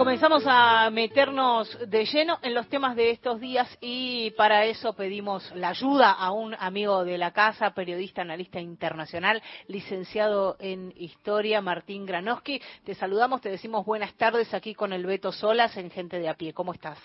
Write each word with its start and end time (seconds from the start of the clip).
comenzamos 0.00 0.44
a 0.46 0.88
meternos 0.88 1.78
de 1.86 2.06
lleno 2.06 2.38
en 2.40 2.54
los 2.54 2.66
temas 2.68 2.96
de 2.96 3.10
estos 3.10 3.38
días 3.38 3.68
y 3.82 4.30
para 4.30 4.64
eso 4.64 4.94
pedimos 4.94 5.54
la 5.54 5.68
ayuda 5.68 6.12
a 6.12 6.32
un 6.32 6.56
amigo 6.58 7.04
de 7.04 7.18
la 7.18 7.32
casa, 7.32 7.74
periodista, 7.74 8.22
analista 8.22 8.58
internacional, 8.58 9.42
licenciado 9.68 10.56
en 10.58 10.94
historia, 10.96 11.60
Martín 11.60 12.06
Granowski. 12.06 12.62
Te 12.82 12.94
saludamos, 12.94 13.42
te 13.42 13.50
decimos 13.50 13.84
buenas 13.84 14.14
tardes 14.14 14.54
aquí 14.54 14.74
con 14.74 14.94
el 14.94 15.04
Beto 15.04 15.32
Solas 15.32 15.76
en 15.76 15.90
Gente 15.90 16.18
de 16.18 16.30
a 16.30 16.34
pie. 16.34 16.54
¿Cómo 16.54 16.72
estás? 16.72 16.98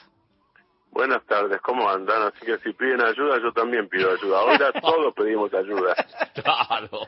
Buenas 0.95 1.25
tardes, 1.25 1.59
¿cómo 1.59 1.89
andan? 1.89 2.21
Así 2.21 2.45
que 2.45 2.57
si 2.59 2.71
piden 2.71 3.01
ayuda, 3.01 3.37
yo 3.43 3.51
también 3.51 3.89
pido 3.89 4.13
ayuda. 4.13 4.39
Ahora 4.39 4.71
todos 4.81 5.13
pedimos 5.13 5.53
ayuda. 5.53 5.93
Claro. 6.33 7.01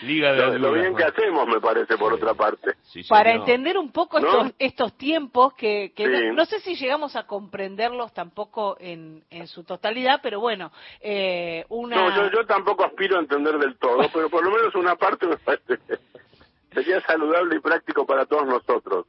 Liga 0.00 0.32
de 0.32 0.58
lo, 0.58 0.72
bien 0.72 0.96
que 0.96 1.04
hacemos, 1.04 1.46
me 1.46 1.60
parece, 1.60 1.98
por 1.98 2.14
otra 2.14 2.32
parte. 2.32 2.72
Para 3.06 3.32
entender 3.32 3.76
un 3.76 3.92
poco 3.92 4.16
estos, 4.16 4.50
estos 4.58 4.96
tiempos, 4.96 5.52
que, 5.52 5.92
no, 6.34 6.46
sé 6.46 6.60
si 6.60 6.74
llegamos 6.74 7.16
a 7.16 7.26
comprenderlos 7.26 8.14
tampoco 8.14 8.78
en, 8.80 9.22
en 9.28 9.46
su 9.46 9.62
totalidad, 9.62 10.20
pero 10.22 10.40
bueno, 10.40 10.72
eh, 11.02 11.66
una... 11.68 11.96
No, 11.96 12.16
yo, 12.16 12.30
yo 12.30 12.46
tampoco 12.46 12.86
aspiro 12.86 13.18
a 13.18 13.20
entender 13.20 13.58
del 13.58 13.76
todo, 13.76 14.08
pero 14.10 14.30
por 14.30 14.42
lo 14.42 14.52
menos 14.52 14.74
una 14.74 14.96
parte 14.96 15.26
me 15.26 15.36
parece 15.36 15.78
sería 16.72 16.98
saludable 17.02 17.56
y 17.56 17.60
práctico 17.60 18.06
para 18.06 18.24
todos 18.24 18.46
nosotros 18.46 19.04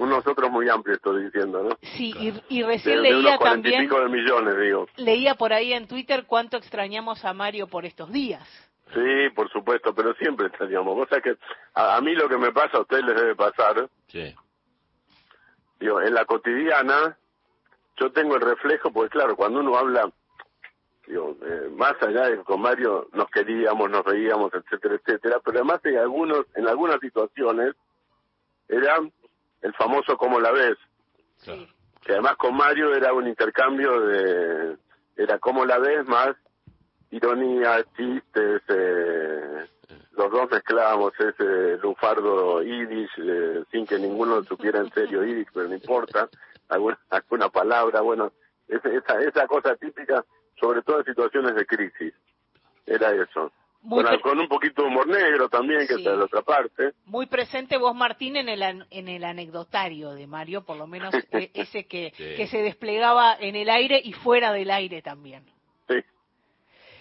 un 0.00 0.08
nosotros 0.08 0.50
muy 0.50 0.66
amplio 0.70 0.96
estoy 0.96 1.24
diciendo, 1.24 1.62
¿no? 1.62 1.76
Sí, 1.82 2.14
y, 2.48 2.62
recién 2.62 3.02
leía 3.02 3.36
también... 3.36 3.86
de 3.86 4.08
millones, 4.08 4.58
digo. 4.58 4.86
Leía 4.96 5.34
por 5.34 5.52
ahí 5.52 5.74
en 5.74 5.86
Twitter 5.86 6.24
cuánto 6.26 6.56
extrañamos 6.56 7.22
a 7.26 7.34
Mario 7.34 7.66
por 7.66 7.84
estos 7.84 8.10
días. 8.10 8.42
Sí, 8.94 9.28
por 9.34 9.50
supuesto, 9.50 9.94
pero 9.94 10.14
siempre 10.14 10.46
extrañamos. 10.46 11.06
Sabés 11.10 11.24
que 11.24 11.36
a, 11.74 12.00
mí 12.00 12.14
lo 12.14 12.30
que 12.30 12.38
me 12.38 12.50
pasa, 12.50 12.78
a 12.78 12.80
ustedes 12.80 13.04
les 13.04 13.14
debe 13.14 13.36
pasar. 13.36 13.90
Sí. 14.06 14.34
Digo, 15.78 16.00
en 16.00 16.14
la 16.14 16.24
cotidiana, 16.24 17.18
yo 17.98 18.10
tengo 18.10 18.36
el 18.36 18.40
reflejo, 18.40 18.90
porque 18.90 19.10
claro, 19.10 19.36
cuando 19.36 19.60
uno 19.60 19.76
habla, 19.76 20.10
digo, 21.06 21.36
eh, 21.44 21.68
más 21.76 22.02
allá 22.02 22.22
de 22.30 22.38
con 22.38 22.62
Mario 22.62 23.08
nos 23.12 23.28
queríamos, 23.28 23.90
nos 23.90 24.04
veíamos, 24.04 24.50
etcétera, 24.54 24.94
etcétera, 24.94 25.40
pero 25.44 25.58
además 25.58 25.84
en 25.84 25.98
algunos, 25.98 26.46
en 26.54 26.66
algunas 26.68 27.00
situaciones, 27.00 27.74
eran 28.66 29.12
el 29.62 29.72
famoso 29.74 30.16
¿Cómo 30.16 30.40
la 30.40 30.50
ves? 30.52 30.76
Que 32.02 32.12
además 32.12 32.36
con 32.36 32.56
Mario 32.56 32.94
era 32.94 33.12
un 33.12 33.26
intercambio 33.26 34.00
de, 34.00 34.76
era 35.16 35.38
¿Cómo 35.38 35.64
la 35.64 35.78
ves? 35.78 36.06
más 36.06 36.36
ironía, 37.10 37.84
chistes, 37.96 38.62
eh, 38.68 39.66
los 40.12 40.30
dos 40.30 40.50
mezclábamos 40.50 41.12
ese 41.18 41.76
lufardo 41.78 42.62
yiddish 42.62 43.10
eh, 43.18 43.64
sin 43.70 43.86
que 43.86 43.98
ninguno 43.98 44.42
supiera 44.48 44.78
en 44.78 44.90
serio 44.92 45.24
yiddish, 45.24 45.48
pero 45.52 45.68
no 45.68 45.74
importa, 45.74 46.28
alguna, 46.68 46.98
alguna 47.10 47.48
palabra, 47.48 48.00
bueno, 48.00 48.32
esa, 48.68 49.20
esa 49.20 49.46
cosa 49.48 49.74
típica, 49.76 50.24
sobre 50.60 50.82
todo 50.82 51.00
en 51.00 51.06
situaciones 51.06 51.54
de 51.56 51.66
crisis, 51.66 52.14
era 52.86 53.10
eso 53.12 53.52
con, 54.22 54.38
un 54.38 54.48
poquito 54.48 54.82
de 54.82 54.88
humor 54.88 55.06
negro 55.06 55.48
también, 55.48 55.86
que 55.86 55.94
está 55.94 56.10
de 56.10 56.16
la 56.18 56.24
otra 56.24 56.42
parte. 56.42 56.92
Muy 57.06 57.26
presente 57.26 57.78
vos, 57.78 57.94
Martín, 57.94 58.36
en 58.36 58.48
el, 58.48 58.62
en 58.90 59.08
el 59.08 59.24
anecdotario 59.24 60.10
de 60.10 60.26
Mario, 60.26 60.62
por 60.64 60.76
lo 60.76 60.86
menos 60.86 61.14
e, 61.32 61.50
ese 61.54 61.86
que, 61.86 62.12
que 62.12 62.46
se 62.46 62.58
desplegaba 62.58 63.36
en 63.38 63.56
el 63.56 63.70
aire 63.70 64.00
y 64.02 64.12
fuera 64.12 64.52
del 64.52 64.70
aire 64.70 65.02
también. 65.02 65.44
Sí, 65.88 65.96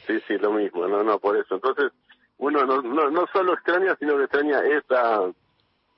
sí, 0.08 0.20
sí, 0.28 0.38
lo 0.38 0.52
mismo, 0.52 0.88
no, 0.88 1.04
no, 1.04 1.20
por 1.20 1.36
eso. 1.38 1.56
Entonces, 1.56 1.92
uno 2.38 2.66
no, 2.66 2.82
no, 2.82 3.10
no 3.12 3.28
solo 3.34 3.54
extraña, 3.54 3.96
sino 4.00 4.16
que 4.18 4.24
extraña 4.24 4.62
esa, 4.62 5.32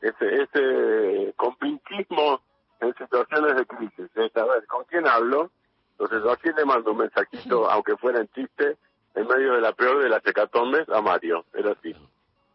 ese, 0.02 0.44
ese 0.44 1.34
compinquismo 1.36 2.42
en 2.80 2.96
situaciones 2.96 3.56
de 3.56 3.66
crisis. 3.66 4.10
a 4.36 4.46
ver, 4.46 4.66
¿con 4.68 4.84
quién 4.86 5.08
hablo? 5.08 5.52
Entonces, 5.92 6.28
¿a 6.28 6.36
quién 6.38 6.56
le 6.56 6.66
mando 6.66 6.92
un 6.92 6.98
mensajito, 6.98 7.70
aunque 7.72 7.96
fuera 7.98 8.20
en 8.20 8.28
chiste? 8.30 8.78
En 9.16 9.28
medio 9.28 9.54
de 9.54 9.62
la 9.62 9.74
peor 9.74 10.02
de 10.02 10.10
las 10.10 10.26
hecatombes 10.26 10.88
a 10.90 11.02
Mario, 11.02 11.46
era 11.54 11.72
así. 11.72 11.96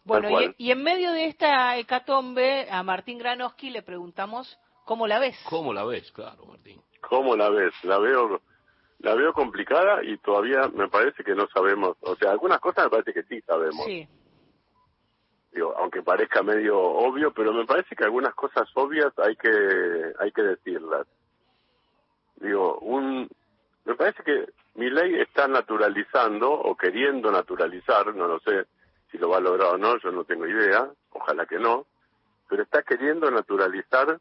Bueno, 0.05 0.29
y, 0.57 0.71
en 0.71 0.83
medio 0.85 1.11
de 1.13 1.27
esta 1.27 1.77
hecatombe, 1.77 2.69
a 2.71 2.83
Martín 2.85 3.19
Granoski 3.19 3.71
le 3.71 3.83
preguntamos 3.83 4.57
cómo 4.85 5.09
la 5.09 5.19
ves. 5.19 5.37
¿Cómo 5.49 5.73
la 5.73 5.85
ves? 5.85 6.13
Claro, 6.13 6.47
Martín. 6.47 6.81
¿Cómo 7.01 7.37
la 7.37 7.51
ves? 7.51 7.75
La 7.83 7.99
veo, 7.99 8.41
la 9.01 9.15
veo 9.15 9.33
complicada 9.33 10.05
y 10.05 10.17
todavía 10.19 10.69
me 10.73 10.89
parece 10.89 11.25
que 11.25 11.35
no 11.35 11.49
sabemos. 11.49 11.97
O 12.03 12.15
sea, 12.15 12.31
algunas 12.31 12.61
cosas 12.61 12.85
me 12.85 12.91
parece 12.91 13.13
que 13.13 13.25
sí 13.25 13.41
sabemos. 13.43 13.85
Sí. 13.85 14.09
Digo, 15.53 15.75
aunque 15.77 16.03
parezca 16.03 16.43
medio 16.43 16.79
obvio, 16.79 17.33
pero 17.33 17.53
me 17.53 17.67
parece 17.67 17.97
que 17.97 18.05
algunas 18.05 18.35
cosas 18.35 18.69
obvias 18.75 19.13
hay 19.19 19.35
que 19.37 20.13
hay 20.21 20.31
que 20.31 20.43
decirlas. 20.43 21.07
Digo, 22.37 22.79
un 22.79 23.29
me 23.87 23.95
parece 23.95 24.23
que 24.25 24.53
mi 24.75 24.91
ley 24.91 25.15
está 25.21 25.47
naturalizando 25.47 26.51
o 26.53 26.77
queriendo 26.77 27.31
naturalizar, 27.31 28.15
no 28.15 28.27
lo 28.27 28.41
sé 28.41 28.67
si 29.11 29.17
lo 29.17 29.31
va 29.31 29.37
a 29.37 29.41
lograr 29.41 29.75
o 29.75 29.79
no, 29.79 29.97
yo 29.99 30.11
no 30.11 30.25
tengo 30.25 30.47
idea, 30.47 30.91
ojalá 31.13 31.47
que 31.47 31.59
no, 31.59 31.87
pero 32.49 32.65
está 32.65 32.83
queriendo 32.83 33.31
naturalizar 33.31 34.19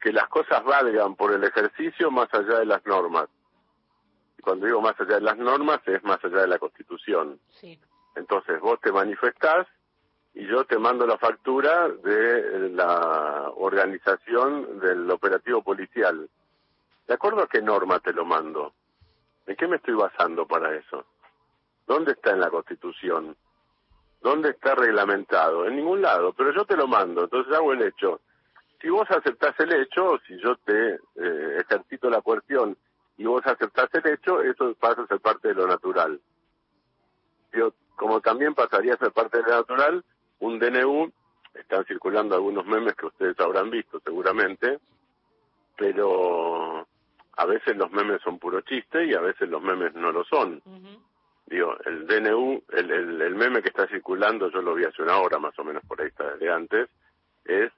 que 0.00 0.12
las 0.12 0.28
cosas 0.28 0.62
valgan 0.64 1.16
por 1.16 1.32
el 1.32 1.42
ejercicio 1.42 2.10
más 2.12 2.32
allá 2.32 2.60
de 2.60 2.66
las 2.66 2.86
normas. 2.86 3.28
Y 4.38 4.42
cuando 4.42 4.66
digo 4.66 4.80
más 4.80 4.98
allá 5.00 5.16
de 5.16 5.20
las 5.22 5.36
normas 5.36 5.80
es 5.86 6.02
más 6.04 6.24
allá 6.24 6.42
de 6.42 6.48
la 6.48 6.58
Constitución. 6.58 7.40
Sí. 7.60 7.78
Entonces 8.14 8.60
vos 8.60 8.80
te 8.80 8.92
manifestás 8.92 9.66
y 10.34 10.46
yo 10.46 10.64
te 10.64 10.78
mando 10.78 11.04
la 11.06 11.18
factura 11.18 11.88
de 11.88 12.70
la 12.70 13.50
organización 13.56 14.78
del 14.78 15.10
operativo 15.10 15.62
policial 15.62 16.28
¿De 17.06 17.14
acuerdo 17.14 17.42
a 17.42 17.48
qué 17.48 17.60
norma 17.60 18.00
te 18.00 18.12
lo 18.12 18.24
mando? 18.24 18.72
¿En 19.46 19.56
qué 19.56 19.66
me 19.66 19.76
estoy 19.76 19.94
basando 19.94 20.46
para 20.46 20.74
eso? 20.74 21.04
¿Dónde 21.86 22.12
está 22.12 22.30
en 22.30 22.40
la 22.40 22.50
Constitución? 22.50 23.36
¿Dónde 24.20 24.50
está 24.50 24.74
reglamentado? 24.74 25.66
En 25.66 25.76
ningún 25.76 26.00
lado, 26.00 26.32
pero 26.32 26.52
yo 26.52 26.64
te 26.64 26.76
lo 26.76 26.86
mando, 26.86 27.24
entonces 27.24 27.52
hago 27.54 27.72
el 27.72 27.82
hecho. 27.82 28.20
Si 28.80 28.88
vos 28.88 29.08
aceptás 29.10 29.58
el 29.60 29.72
hecho, 29.72 30.18
si 30.26 30.38
yo 30.40 30.56
te 30.56 30.94
eh, 30.94 31.58
ejercito 31.60 32.08
la 32.08 32.20
cuestión 32.20 32.76
y 33.16 33.24
vos 33.24 33.42
aceptás 33.44 33.88
el 33.94 34.12
hecho, 34.12 34.40
eso 34.42 34.74
pasa 34.74 35.02
a 35.02 35.06
ser 35.06 35.20
parte 35.20 35.48
de 35.48 35.54
lo 35.54 35.66
natural. 35.66 36.20
Yo, 37.52 37.74
como 37.96 38.20
también 38.20 38.54
pasaría 38.54 38.94
a 38.94 38.98
ser 38.98 39.12
parte 39.12 39.38
de 39.38 39.44
lo 39.44 39.56
natural, 39.56 40.04
un 40.38 40.58
DNU, 40.58 41.12
están 41.54 41.84
circulando 41.84 42.34
algunos 42.34 42.64
memes 42.64 42.94
que 42.94 43.06
ustedes 43.06 43.38
habrán 43.40 43.70
visto 43.70 44.00
seguramente, 44.00 44.78
pero 45.76 46.86
a 47.36 47.46
veces 47.46 47.76
los 47.76 47.90
memes 47.90 48.20
son 48.22 48.38
puro 48.38 48.60
chiste 48.60 49.04
y 49.06 49.14
a 49.14 49.20
veces 49.20 49.48
los 49.48 49.62
memes 49.62 49.94
no 49.94 50.12
lo 50.12 50.24
son. 50.24 50.62
Digo, 51.46 51.76
el 51.84 52.06
DNU, 52.06 52.62
el, 52.72 52.90
el, 52.90 53.34
meme 53.34 53.62
que 53.62 53.68
está 53.68 53.86
circulando, 53.88 54.50
yo 54.50 54.62
lo 54.62 54.74
vi 54.74 54.84
hace 54.84 55.02
una 55.02 55.18
hora 55.18 55.38
más 55.38 55.58
o 55.58 55.64
menos 55.64 55.82
por 55.84 56.00
ahí 56.00 56.08
está 56.08 56.36
de 56.36 56.50
antes, 56.50 56.88
es 57.44 57.72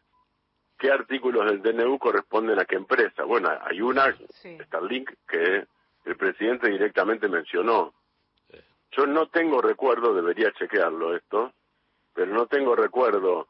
qué 0.78 0.90
artículos 0.90 1.46
del 1.46 1.62
DNU 1.62 1.98
corresponden 1.98 2.58
a 2.58 2.64
qué 2.64 2.76
empresa. 2.76 3.24
Bueno, 3.24 3.50
hay 3.62 3.80
una, 3.80 4.14
Starlink, 4.66 5.10
que 5.26 5.66
el 6.04 6.16
presidente 6.16 6.68
directamente 6.68 7.28
mencionó. 7.28 7.94
Yo 8.92 9.06
no 9.06 9.26
tengo 9.26 9.60
recuerdo, 9.60 10.14
debería 10.14 10.52
chequearlo 10.52 11.16
esto, 11.16 11.52
pero 12.12 12.32
no 12.32 12.46
tengo 12.46 12.76
recuerdo 12.76 13.48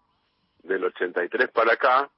del 0.63 0.85
83 0.85 1.51
para 1.51 1.75
acá, 1.75 2.09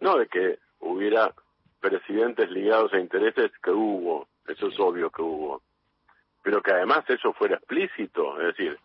no 0.00 0.16
de 0.16 0.26
que 0.26 0.58
hubiera 0.80 1.32
presidentes 1.80 2.50
ligados 2.50 2.92
a 2.92 2.98
intereses 2.98 3.50
que 3.62 3.70
hubo, 3.70 4.28
eso 4.46 4.68
es 4.68 4.78
obvio 4.78 5.10
que 5.10 5.22
hubo, 5.22 5.62
pero 6.42 6.62
que 6.62 6.72
además 6.72 7.04
eso 7.08 7.32
fuera 7.32 7.56
explícito, 7.56 8.40
es 8.40 8.56
decir, 8.56 8.78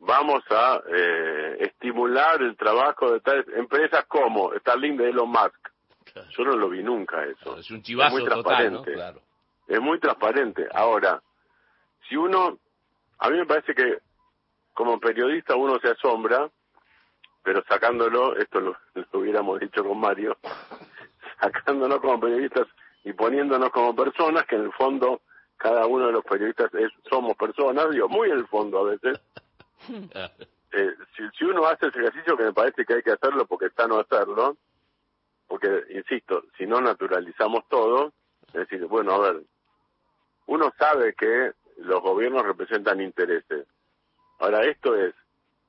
vamos 0.00 0.42
a 0.50 0.80
eh, 0.88 1.56
estimular 1.60 2.40
el 2.42 2.56
trabajo 2.56 3.12
de 3.12 3.20
tales 3.20 3.46
empresas 3.54 4.04
como 4.06 4.52
Starlink 4.58 4.98
de 4.98 5.10
Elon 5.10 5.30
Musk. 5.30 5.68
Yo 6.36 6.44
no 6.44 6.56
lo 6.56 6.68
vi 6.68 6.82
nunca 6.82 7.24
eso. 7.24 7.56
Es 7.58 7.70
un 7.70 7.82
chivazo 7.82 8.16
muy 8.16 8.24
transparente. 8.24 8.94
Claro. 8.94 9.20
Es 9.68 9.80
muy 9.80 10.00
transparente. 10.00 10.66
Ahora, 10.72 11.22
si 12.08 12.16
uno, 12.16 12.58
a 13.18 13.30
mí 13.30 13.38
me 13.38 13.46
parece 13.46 13.74
que 13.74 13.98
como 14.72 14.98
periodista 14.98 15.54
uno 15.54 15.78
se 15.78 15.88
asombra, 15.88 16.50
pero 17.42 17.62
sacándolo, 17.68 18.36
esto 18.36 18.60
lo 18.60 18.76
hubiéramos 19.12 19.60
dicho 19.60 19.84
con 19.84 19.98
Mario, 19.98 20.36
sacándonos 21.40 22.00
como 22.00 22.20
periodistas 22.20 22.66
y 23.04 23.12
poniéndonos 23.12 23.70
como 23.70 23.94
personas, 23.94 24.46
que 24.46 24.56
en 24.56 24.64
el 24.64 24.72
fondo 24.72 25.22
cada 25.56 25.86
uno 25.86 26.06
de 26.06 26.12
los 26.12 26.24
periodistas 26.24 26.72
es, 26.74 26.90
somos 27.08 27.36
personas, 27.36 27.90
digo, 27.90 28.08
muy 28.08 28.30
en 28.30 28.38
el 28.38 28.46
fondo 28.46 28.80
a 28.80 28.90
veces. 28.90 29.20
Eh, 30.72 30.94
si, 31.16 31.24
si 31.36 31.44
uno 31.46 31.66
hace 31.66 31.88
ese 31.88 31.98
ejercicio, 31.98 32.36
que 32.36 32.44
me 32.44 32.52
parece 32.52 32.84
que 32.84 32.94
hay 32.94 33.02
que 33.02 33.10
hacerlo 33.10 33.44
porque 33.44 33.66
está 33.66 33.88
no 33.88 33.98
hacerlo, 33.98 34.56
porque, 35.48 35.82
insisto, 35.90 36.44
si 36.56 36.64
no 36.64 36.80
naturalizamos 36.80 37.66
todo, 37.68 38.12
es 38.46 38.52
decir, 38.52 38.86
bueno, 38.86 39.14
a 39.14 39.18
ver, 39.18 39.42
uno 40.46 40.72
sabe 40.78 41.14
que 41.14 41.54
los 41.78 42.00
gobiernos 42.00 42.44
representan 42.44 43.00
intereses. 43.00 43.66
Ahora, 44.38 44.62
esto 44.62 44.94
es 44.94 45.12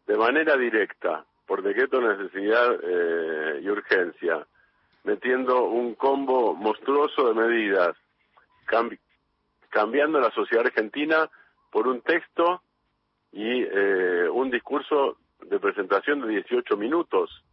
de 0.06 0.18
manera 0.18 0.56
directa, 0.56 1.26
por 1.48 1.64
decreto 1.64 2.00
de 2.00 2.18
necesidad 2.18 2.80
eh, 2.84 3.60
y 3.64 3.70
urgencia, 3.70 4.46
metiendo 5.04 5.66
un 5.66 5.96
combo 5.96 6.54
monstruoso 6.54 7.28
de 7.28 7.34
medidas, 7.34 7.96
cambiando 9.70 10.20
la 10.20 10.32
sociedad 10.32 10.66
argentina 10.66 11.30
por 11.72 11.88
un 11.88 12.02
texto 12.02 12.62
y 13.32 13.64
eh, 13.64 14.28
un 14.30 14.52
discurso 14.52 15.18
de 15.40 15.60
presentación 15.60 16.22
de 16.22 16.28
18 16.28 16.78
minutos. 16.78 17.44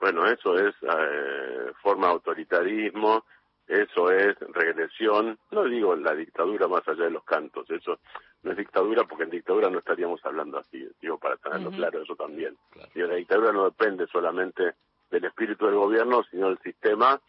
Bueno, 0.00 0.26
eso 0.26 0.56
es 0.56 0.74
eh, 0.82 1.72
forma 1.82 2.06
de 2.06 2.12
autoritarismo, 2.14 3.24
eso 3.66 4.10
es 4.10 4.36
regresión, 4.52 5.38
no 5.50 5.64
digo 5.64 5.94
la 5.94 6.14
dictadura 6.14 6.66
más 6.66 6.86
allá 6.88 7.04
de 7.04 7.10
los 7.10 7.24
cantos, 7.24 7.70
eso 7.70 8.00
no 8.42 8.52
es 8.52 8.56
dictadura 8.56 9.04
porque 9.04 9.24
en 9.24 9.30
dictadura 9.30 9.68
no 9.68 9.78
estaríamos 9.78 10.24
hablando 10.24 10.58
así, 10.58 10.88
digo 11.00 11.18
para 11.18 11.36
tenerlo 11.36 11.70
claro 11.70 12.02
eso 12.02 12.16
también. 12.16 12.56
Y 12.94 13.00
la 13.00 13.14
dictadura 13.14 13.52
no 13.52 13.64
depende 13.64 14.06
solamente 14.06 14.74
del 15.10 15.24
espíritu 15.24 15.66
del 15.66 15.76
gobierno, 15.76 16.22
sino 16.30 16.48
del 16.48 16.58
sistema 16.58 17.20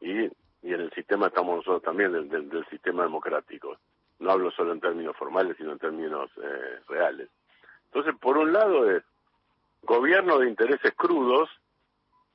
y, 0.00 0.24
y 0.24 0.72
en 0.72 0.80
el 0.80 0.90
sistema 0.92 1.26
estamos 1.26 1.56
nosotros 1.56 1.82
también, 1.82 2.12
del, 2.12 2.48
del, 2.48 2.66
sistema 2.66 3.02
democrático. 3.02 3.78
No 4.20 4.30
hablo 4.30 4.50
solo 4.50 4.72
en 4.72 4.80
términos 4.80 5.16
formales, 5.16 5.56
sino 5.56 5.72
en 5.72 5.78
términos 5.78 6.30
eh, 6.42 6.80
reales. 6.88 7.28
Entonces, 7.86 8.14
por 8.20 8.38
un 8.38 8.52
lado 8.52 8.90
es 8.90 9.02
gobierno 9.82 10.38
de 10.38 10.48
intereses 10.48 10.92
crudos, 10.96 11.50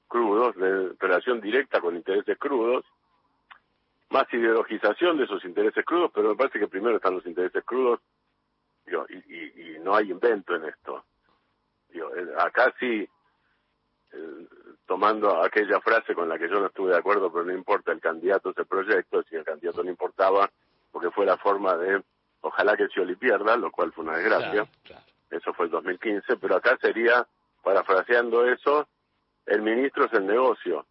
crudos, 0.07 0.56
de 0.56 0.94
relación 1.00 1.42
directa 1.42 1.81
con 1.81 1.95
intereses 1.95 2.38
crudos, 2.38 2.86
más 4.10 4.31
ideologización 4.34 5.18
de 5.18 5.25
esos 5.25 5.44
intereses 5.45 5.86
crudos, 5.86 6.12
pero 6.13 6.30
me 6.30 6.36
parece 6.36 6.60
que 6.60 6.68
primero 6.68 6.98
están 6.98 7.16
los 7.16 7.25
intereses 7.25 7.63
crudos 7.63 8.00
y, 8.88 9.80
no 9.81 9.95
hay 9.95 10.12
invento 10.12 10.56
en 10.56 10.66
esto. 10.66 11.04
Eh, 11.94 12.02
acá 12.38 12.74
sí, 12.80 13.07
eh, 14.12 14.48
tomando 14.90 15.44
aquella 15.44 15.80
frase 15.82 16.16
con 16.16 16.28
la 16.28 16.40
que 16.40 16.50
yo 16.50 16.60
no 16.60 16.66
estuve 16.66 16.94
de 16.94 16.98
acuerdo, 16.98 17.32
pero 17.32 17.46
no 17.46 17.54
importa, 17.54 17.92
el 17.92 18.02
candidato 18.02 18.50
es 18.50 18.58
el 18.58 18.66
proyecto, 18.66 19.22
si 19.22 19.36
el 19.36 19.44
candidato 19.44 19.84
no 19.84 19.92
importaba, 19.92 20.50
porque 20.92 21.12
fue 21.12 21.28
la 21.28 21.38
forma 21.38 21.78
de, 21.78 22.02
ojalá 22.42 22.76
que 22.76 22.88
Scioli 22.88 23.16
pierda, 23.16 23.56
lo 23.56 23.70
cual 23.70 23.92
fue 23.92 24.04
una 24.04 24.18
desgracia, 24.18 24.66
eso 25.30 25.54
fue 25.54 25.68
el 25.68 25.72
2015, 25.72 26.38
pero 26.38 26.56
acá 26.56 26.76
sería, 26.82 27.24
parafraseando 27.62 28.48
eso, 28.48 28.88
el 29.46 29.62
ministro 29.62 30.06
es 30.06 30.14
el 30.14 30.26
negocio, 30.26 30.88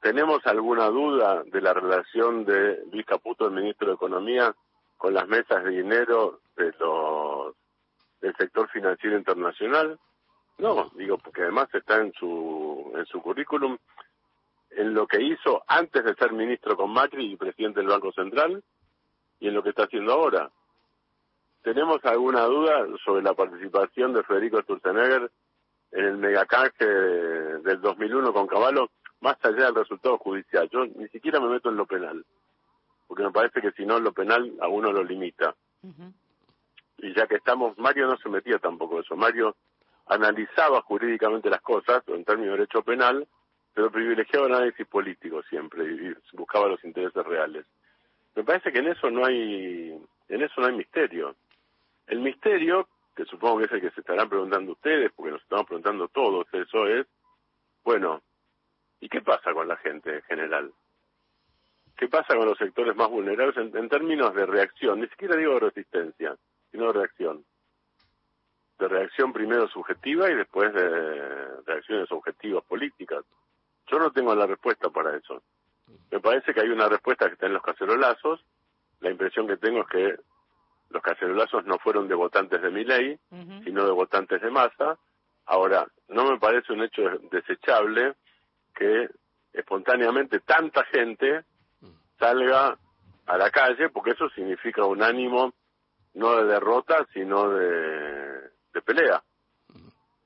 ¿Tenemos 0.00 0.46
alguna 0.46 0.86
duda 0.86 1.42
de 1.44 1.60
la 1.60 1.74
relación 1.74 2.46
de 2.46 2.82
Luis 2.90 3.04
Caputo, 3.04 3.46
el 3.46 3.52
ministro 3.52 3.88
de 3.88 3.94
Economía, 3.94 4.54
con 4.96 5.12
las 5.12 5.28
mesas 5.28 5.64
de 5.64 5.70
dinero 5.70 6.40
de 6.56 6.72
los 6.78 7.54
del 8.22 8.34
sector 8.36 8.70
financiero 8.70 9.18
internacional? 9.18 9.98
No, 10.58 10.90
digo, 10.94 11.18
porque 11.18 11.42
además 11.42 11.68
está 11.72 12.00
en 12.00 12.12
su, 12.14 12.92
en 12.96 13.06
su 13.06 13.20
currículum 13.20 13.76
en 14.70 14.94
lo 14.94 15.06
que 15.06 15.22
hizo 15.22 15.62
antes 15.66 16.04
de 16.04 16.14
ser 16.14 16.32
ministro 16.32 16.76
con 16.76 16.90
Macri 16.92 17.32
y 17.32 17.36
presidente 17.36 17.80
del 17.80 17.88
Banco 17.88 18.12
Central 18.12 18.62
y 19.40 19.48
en 19.48 19.54
lo 19.54 19.62
que 19.62 19.70
está 19.70 19.84
haciendo 19.84 20.12
ahora. 20.12 20.50
¿Tenemos 21.62 22.04
alguna 22.04 22.42
duda 22.44 22.86
sobre 23.04 23.22
la 23.22 23.34
participación 23.34 24.12
de 24.12 24.22
Federico 24.22 24.60
Sturzenegger 24.62 25.30
en 25.92 26.04
el 26.04 26.16
megacanje 26.18 26.84
del 26.84 27.80
2001 27.80 28.32
con 28.32 28.46
Caballo? 28.46 28.90
más 29.20 29.36
allá 29.42 29.66
del 29.66 29.74
resultado 29.74 30.18
judicial. 30.18 30.68
Yo 30.70 30.86
ni 30.86 31.08
siquiera 31.08 31.40
me 31.40 31.48
meto 31.48 31.68
en 31.68 31.76
lo 31.76 31.86
penal, 31.86 32.24
porque 33.06 33.24
me 33.24 33.32
parece 33.32 33.60
que 33.60 33.72
si 33.72 33.84
no, 33.84 33.98
lo 33.98 34.12
penal 34.12 34.52
a 34.60 34.68
uno 34.68 34.92
lo 34.92 35.02
limita. 35.02 35.54
Y 36.98 37.14
ya 37.14 37.26
que 37.26 37.36
estamos, 37.36 37.76
Mario 37.78 38.06
no 38.06 38.16
se 38.18 38.28
metía 38.28 38.58
tampoco 38.58 39.00
eso. 39.00 39.16
Mario 39.16 39.56
analizaba 40.06 40.82
jurídicamente 40.82 41.50
las 41.50 41.60
cosas, 41.60 42.02
en 42.08 42.24
términos 42.24 42.52
de 42.52 42.58
derecho 42.58 42.82
penal, 42.82 43.26
pero 43.74 43.90
privilegiaba 43.90 44.46
el 44.46 44.54
análisis 44.54 44.86
político 44.86 45.42
siempre 45.44 45.84
y 45.84 46.14
buscaba 46.32 46.68
los 46.68 46.82
intereses 46.84 47.24
reales. 47.24 47.66
Me 48.34 48.44
parece 48.44 48.72
que 48.72 48.78
en 48.78 48.88
eso 48.88 49.10
no 49.10 49.24
hay, 49.24 49.98
en 50.28 50.42
eso 50.42 50.60
no 50.60 50.66
hay 50.66 50.74
misterio. 50.74 51.34
El 52.06 52.20
misterio, 52.20 52.88
que 53.14 53.24
supongo 53.24 53.58
que 53.58 53.64
es 53.64 53.72
el 53.72 53.80
que 53.80 53.90
se 53.90 54.00
estarán 54.00 54.28
preguntando 54.28 54.72
ustedes, 54.72 55.10
porque 55.14 55.32
nos 55.32 55.42
estamos 55.42 55.66
preguntando 55.66 56.08
todos, 56.08 56.46
eso 56.52 56.86
es, 56.86 57.06
bueno, 57.84 58.22
¿Y 59.00 59.08
qué 59.08 59.20
pasa 59.20 59.52
con 59.52 59.68
la 59.68 59.76
gente 59.76 60.14
en 60.14 60.22
general? 60.22 60.72
¿Qué 61.96 62.08
pasa 62.08 62.34
con 62.34 62.46
los 62.46 62.58
sectores 62.58 62.94
más 62.96 63.08
vulnerables 63.08 63.56
en, 63.56 63.88
términos 63.88 64.34
de 64.34 64.46
reacción? 64.46 65.00
Ni 65.00 65.08
siquiera 65.08 65.36
digo 65.36 65.58
resistencia, 65.58 66.36
sino 66.70 66.86
de 66.86 66.92
reacción. 66.92 67.44
De 68.78 68.88
reacción 68.88 69.32
primero 69.32 69.68
subjetiva 69.68 70.30
y 70.30 70.34
después 70.34 70.72
de 70.72 71.62
reacciones 71.66 72.10
objetivas 72.12 72.62
políticas. 72.64 73.24
Yo 73.86 73.98
no 73.98 74.10
tengo 74.10 74.34
la 74.34 74.46
respuesta 74.46 74.90
para 74.90 75.16
eso. 75.16 75.42
Me 76.10 76.20
parece 76.20 76.52
que 76.52 76.60
hay 76.60 76.68
una 76.68 76.88
respuesta 76.88 77.26
que 77.26 77.34
está 77.34 77.46
en 77.46 77.54
los 77.54 77.62
cacerolazos. 77.62 78.44
La 79.00 79.10
impresión 79.10 79.46
que 79.46 79.56
tengo 79.56 79.80
es 79.80 79.88
que 79.88 80.16
los 80.90 81.02
cacerolazos 81.02 81.64
no 81.64 81.78
fueron 81.78 82.08
de 82.08 82.14
votantes 82.14 82.60
de 82.60 82.70
mi 82.70 82.84
ley, 82.84 83.18
sino 83.64 83.84
de 83.84 83.92
votantes 83.92 84.40
de 84.40 84.50
masa. 84.50 84.98
Ahora, 85.46 85.86
no 86.08 86.30
me 86.30 86.38
parece 86.38 86.72
un 86.72 86.82
hecho 86.82 87.02
desechable 87.30 88.14
que 88.74 89.08
espontáneamente 89.52 90.40
tanta 90.40 90.84
gente 90.84 91.44
salga 92.18 92.76
a 93.26 93.36
la 93.36 93.50
calle, 93.50 93.88
porque 93.88 94.12
eso 94.12 94.28
significa 94.30 94.84
un 94.84 95.02
ánimo 95.02 95.54
no 96.14 96.36
de 96.36 96.44
derrota, 96.44 97.06
sino 97.12 97.50
de, 97.50 98.35
pelea. 98.82 99.22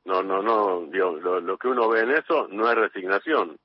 No, 0.05 0.23
no, 0.23 0.43
no, 0.43 0.87
lo, 0.91 1.41
lo 1.41 1.59
que 1.59 1.69
uno 1.69 1.89
ve 1.89 2.01
en 2.01 2.11
eso 2.13 2.49
no 2.49 2.69
es 2.71 2.75
resignación. 2.75 3.59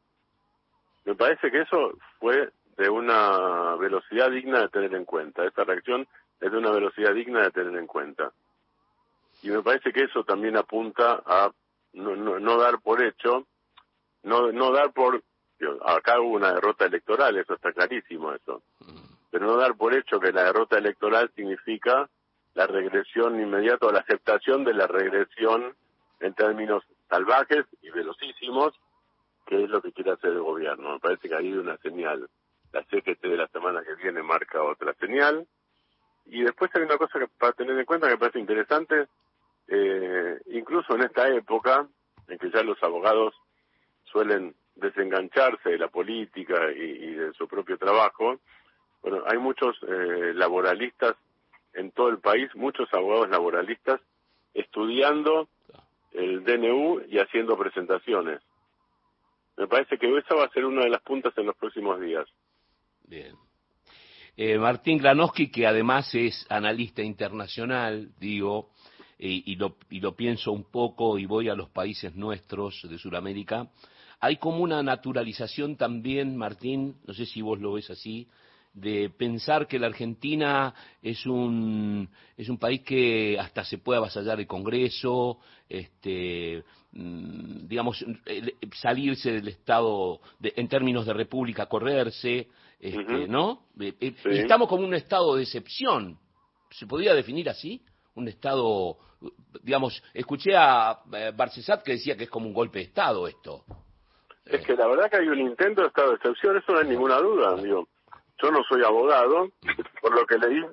Me 1.06 1.16
parece 1.16 1.50
que 1.50 1.62
eso 1.62 1.94
fue 2.20 2.52
de 2.78 2.90
una 2.90 3.76
velocidad 3.76 4.30
digna 4.32 4.62
de 4.62 4.70
tener 4.70 4.94
en 4.96 5.06
cuenta. 5.06 5.46
Esta 5.46 5.64
reacción 5.64 6.08
es 6.40 6.52
de 6.52 6.58
una 6.58 6.72
velocidad 6.72 7.14
digna 7.14 7.44
de 7.44 7.52
tener 7.52 7.76
en 7.78 7.88
cuenta. 7.88 8.32
Y 9.44 9.50
me 9.50 9.62
parece 9.62 9.92
que 9.94 10.04
eso 10.04 10.24
también 10.24 10.58
apunta 10.58 11.22
a 11.26 11.52
no, 11.94 12.16
no, 12.16 12.40
no 12.40 12.58
dar 12.58 12.80
por 12.82 13.04
hecho 13.04 13.46
no, 14.26 14.52
no 14.52 14.72
dar 14.72 14.92
por, 14.92 15.24
acá 15.86 16.20
hubo 16.20 16.36
una 16.36 16.54
derrota 16.54 16.86
electoral, 16.86 17.38
eso 17.38 17.54
está 17.54 17.72
clarísimo 17.72 18.34
eso, 18.34 18.64
pero 19.32 19.46
no 19.46 19.56
dar 19.56 19.76
por 19.76 19.96
hecho 19.96 20.20
que 20.20 20.32
la 20.32 20.46
derrota 20.46 20.78
electoral 20.78 21.32
significa 21.36 22.10
la 22.56 22.68
regresión 22.68 23.40
inmediata 23.40 23.86
o 23.86 23.92
la 23.92 24.00
aceptación 24.00 24.64
de 24.64 24.74
la 24.74 24.88
regresión 24.88 25.76
en 26.22 26.34
términos 26.34 26.84
salvajes 27.10 27.66
y 27.82 27.90
velocísimos, 27.92 28.74
que 29.46 29.64
es 29.64 29.70
lo 29.70 29.82
que 29.82 29.92
quiere 29.92 30.12
hacer 30.12 30.32
el 30.32 30.42
gobierno. 30.42 30.94
Me 30.94 31.00
parece 31.00 31.30
que 31.30 31.36
ahí 31.36 31.48
hay 31.48 31.58
una 31.58 31.78
señal. 31.78 32.30
La 32.72 32.84
CGT 32.86 33.22
de 33.22 33.38
la 33.38 33.48
semana 33.50 33.84
que 33.84 33.96
viene 33.96 34.24
marca 34.24 34.64
otra 34.64 34.94
señal. 34.96 35.46
Y 36.26 36.44
después 36.44 36.72
hay 36.74 36.84
una 36.84 36.98
cosa 36.98 37.20
que 37.20 37.28
para 37.28 37.52
tener 37.52 37.78
en 37.78 37.86
cuenta 37.86 38.08
que 38.08 38.14
me 38.14 38.20
parece 38.20 38.40
interesante, 38.40 39.08
eh, 39.68 40.40
incluso 40.48 40.96
en 40.96 41.04
esta 41.04 41.28
época 41.30 41.88
en 42.28 42.38
que 42.38 42.50
ya 42.50 42.64
los 42.64 42.82
abogados 42.82 43.36
suelen 44.06 44.56
desengancharse 44.76 45.70
de 45.70 45.78
la 45.78 45.90
política 45.90 46.72
y, 46.72 47.14
de 47.14 47.34
su 47.34 47.48
propio 47.48 47.78
trabajo. 47.78 48.40
Bueno, 49.02 49.24
hay 49.28 49.38
muchos 49.38 49.78
eh, 49.88 50.34
laboralistas 50.34 51.16
en 51.76 51.92
todo 51.92 52.10
el 52.10 52.20
país, 52.20 52.50
muchos 52.56 52.92
abogados 52.94 53.30
laboralistas 53.30 54.02
estudiando 54.54 55.48
el 56.14 56.44
DNU 56.44 57.02
y 57.10 57.20
haciendo 57.20 57.58
presentaciones. 57.58 58.42
Me 59.58 59.68
parece 59.68 59.98
que 59.98 60.18
esa 60.18 60.36
va 60.36 60.46
a 60.46 60.50
ser 60.50 60.66
una 60.66 60.84
de 60.84 60.90
las 60.90 61.02
puntas 61.02 61.38
en 61.38 61.46
los 61.46 61.56
próximos 61.56 62.00
días. 62.00 62.26
Bien. 63.04 63.36
Eh, 64.38 64.58
Martín 64.58 64.98
Granowski, 64.98 65.50
que 65.50 65.66
además 65.66 66.14
es 66.14 66.46
analista 66.50 67.02
internacional, 67.02 68.12
digo, 68.20 68.72
y, 69.18 69.56
lo, 69.56 69.78
y 69.90 70.02
lo 70.02 70.14
pienso 70.14 70.52
un 70.52 70.70
poco 70.70 71.18
y 71.18 71.26
voy 71.26 71.48
a 71.48 71.56
los 71.56 71.70
países 71.70 72.16
nuestros 72.16 72.86
de 72.90 72.98
Sudamérica, 72.98 73.70
hay 74.20 74.38
como 74.38 74.60
una 74.60 74.84
naturalización 74.84 75.78
también, 75.78 76.36
Martín, 76.36 76.98
no 77.06 77.14
sé 77.14 77.26
si 77.26 77.42
vos 77.42 77.60
lo 77.60 77.74
ves 77.74 77.90
así, 77.90 78.28
de 78.76 79.10
pensar 79.10 79.68
que 79.68 79.80
la 79.80 79.88
Argentina 79.88 80.74
es 81.02 81.26
un, 81.26 82.10
es 82.36 82.50
un 82.50 82.58
país 82.58 82.82
que 82.82 83.40
hasta 83.40 83.64
se 83.64 83.78
puede 83.78 83.98
avasallar 83.98 84.40
el 84.40 84.48
Congreso, 84.48 85.40
este, 85.70 86.62
mm, 86.92 87.68
digamos, 87.68 88.06
salirse 88.74 89.32
del 89.32 89.48
Estado 89.48 90.20
en 90.42 90.68
términos 90.68 91.06
de 91.06 91.14
república, 91.14 91.68
correrse, 91.68 92.50
este, 92.78 93.28
¿no? 93.30 93.68
Eh, 93.80 93.94
eh, 94.02 94.14
estamos 94.26 94.68
como 94.68 94.84
un 94.84 94.94
estado 94.94 95.38
de 95.38 95.44
excepción, 95.44 96.20
¿se 96.70 96.86
podría 96.86 97.16
definir 97.16 97.50
así? 97.50 97.82
Un 98.16 98.28
estado, 98.28 98.98
digamos, 99.64 100.04
escuché 100.14 100.54
a 100.56 101.00
eh, 101.14 101.32
Barcesat 101.34 101.82
que 101.82 101.94
decía 101.94 102.18
que 102.18 102.26
es 102.26 102.30
como 102.30 102.48
un 102.48 102.54
golpe 102.54 102.80
de 102.80 102.86
Estado 102.86 103.26
esto. 103.28 103.64
Es 104.46 104.66
que 104.66 104.76
la 104.76 104.86
verdad 104.88 105.10
que 105.10 105.18
hay 105.18 105.28
un 105.28 105.40
intento 105.40 105.82
de 105.82 105.88
estado 105.88 106.10
de 106.10 106.16
excepción, 106.18 106.58
eso 106.58 106.74
no 106.74 106.80
hay 106.80 106.88
ninguna 106.88 107.18
duda, 107.18 107.56
digo. 107.56 107.88
Yo 108.42 108.52
no 108.52 108.64
soy 108.64 108.84
abogado, 108.84 109.50
por 110.02 110.14
lo 110.14 110.26
que 110.26 110.38
leí, 110.38 110.66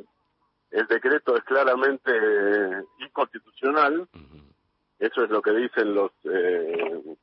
el 0.73 0.87
decreto 0.87 1.37
es 1.37 1.45
claramente 1.45 2.11
eh, 2.11 2.83
inconstitucional. 3.01 4.09
Eso 4.99 5.25
es 5.25 5.31
lo 5.31 5.43
que 5.43 5.53
dicen 5.53 5.95
los 5.95 6.11
eh, 6.25 7.17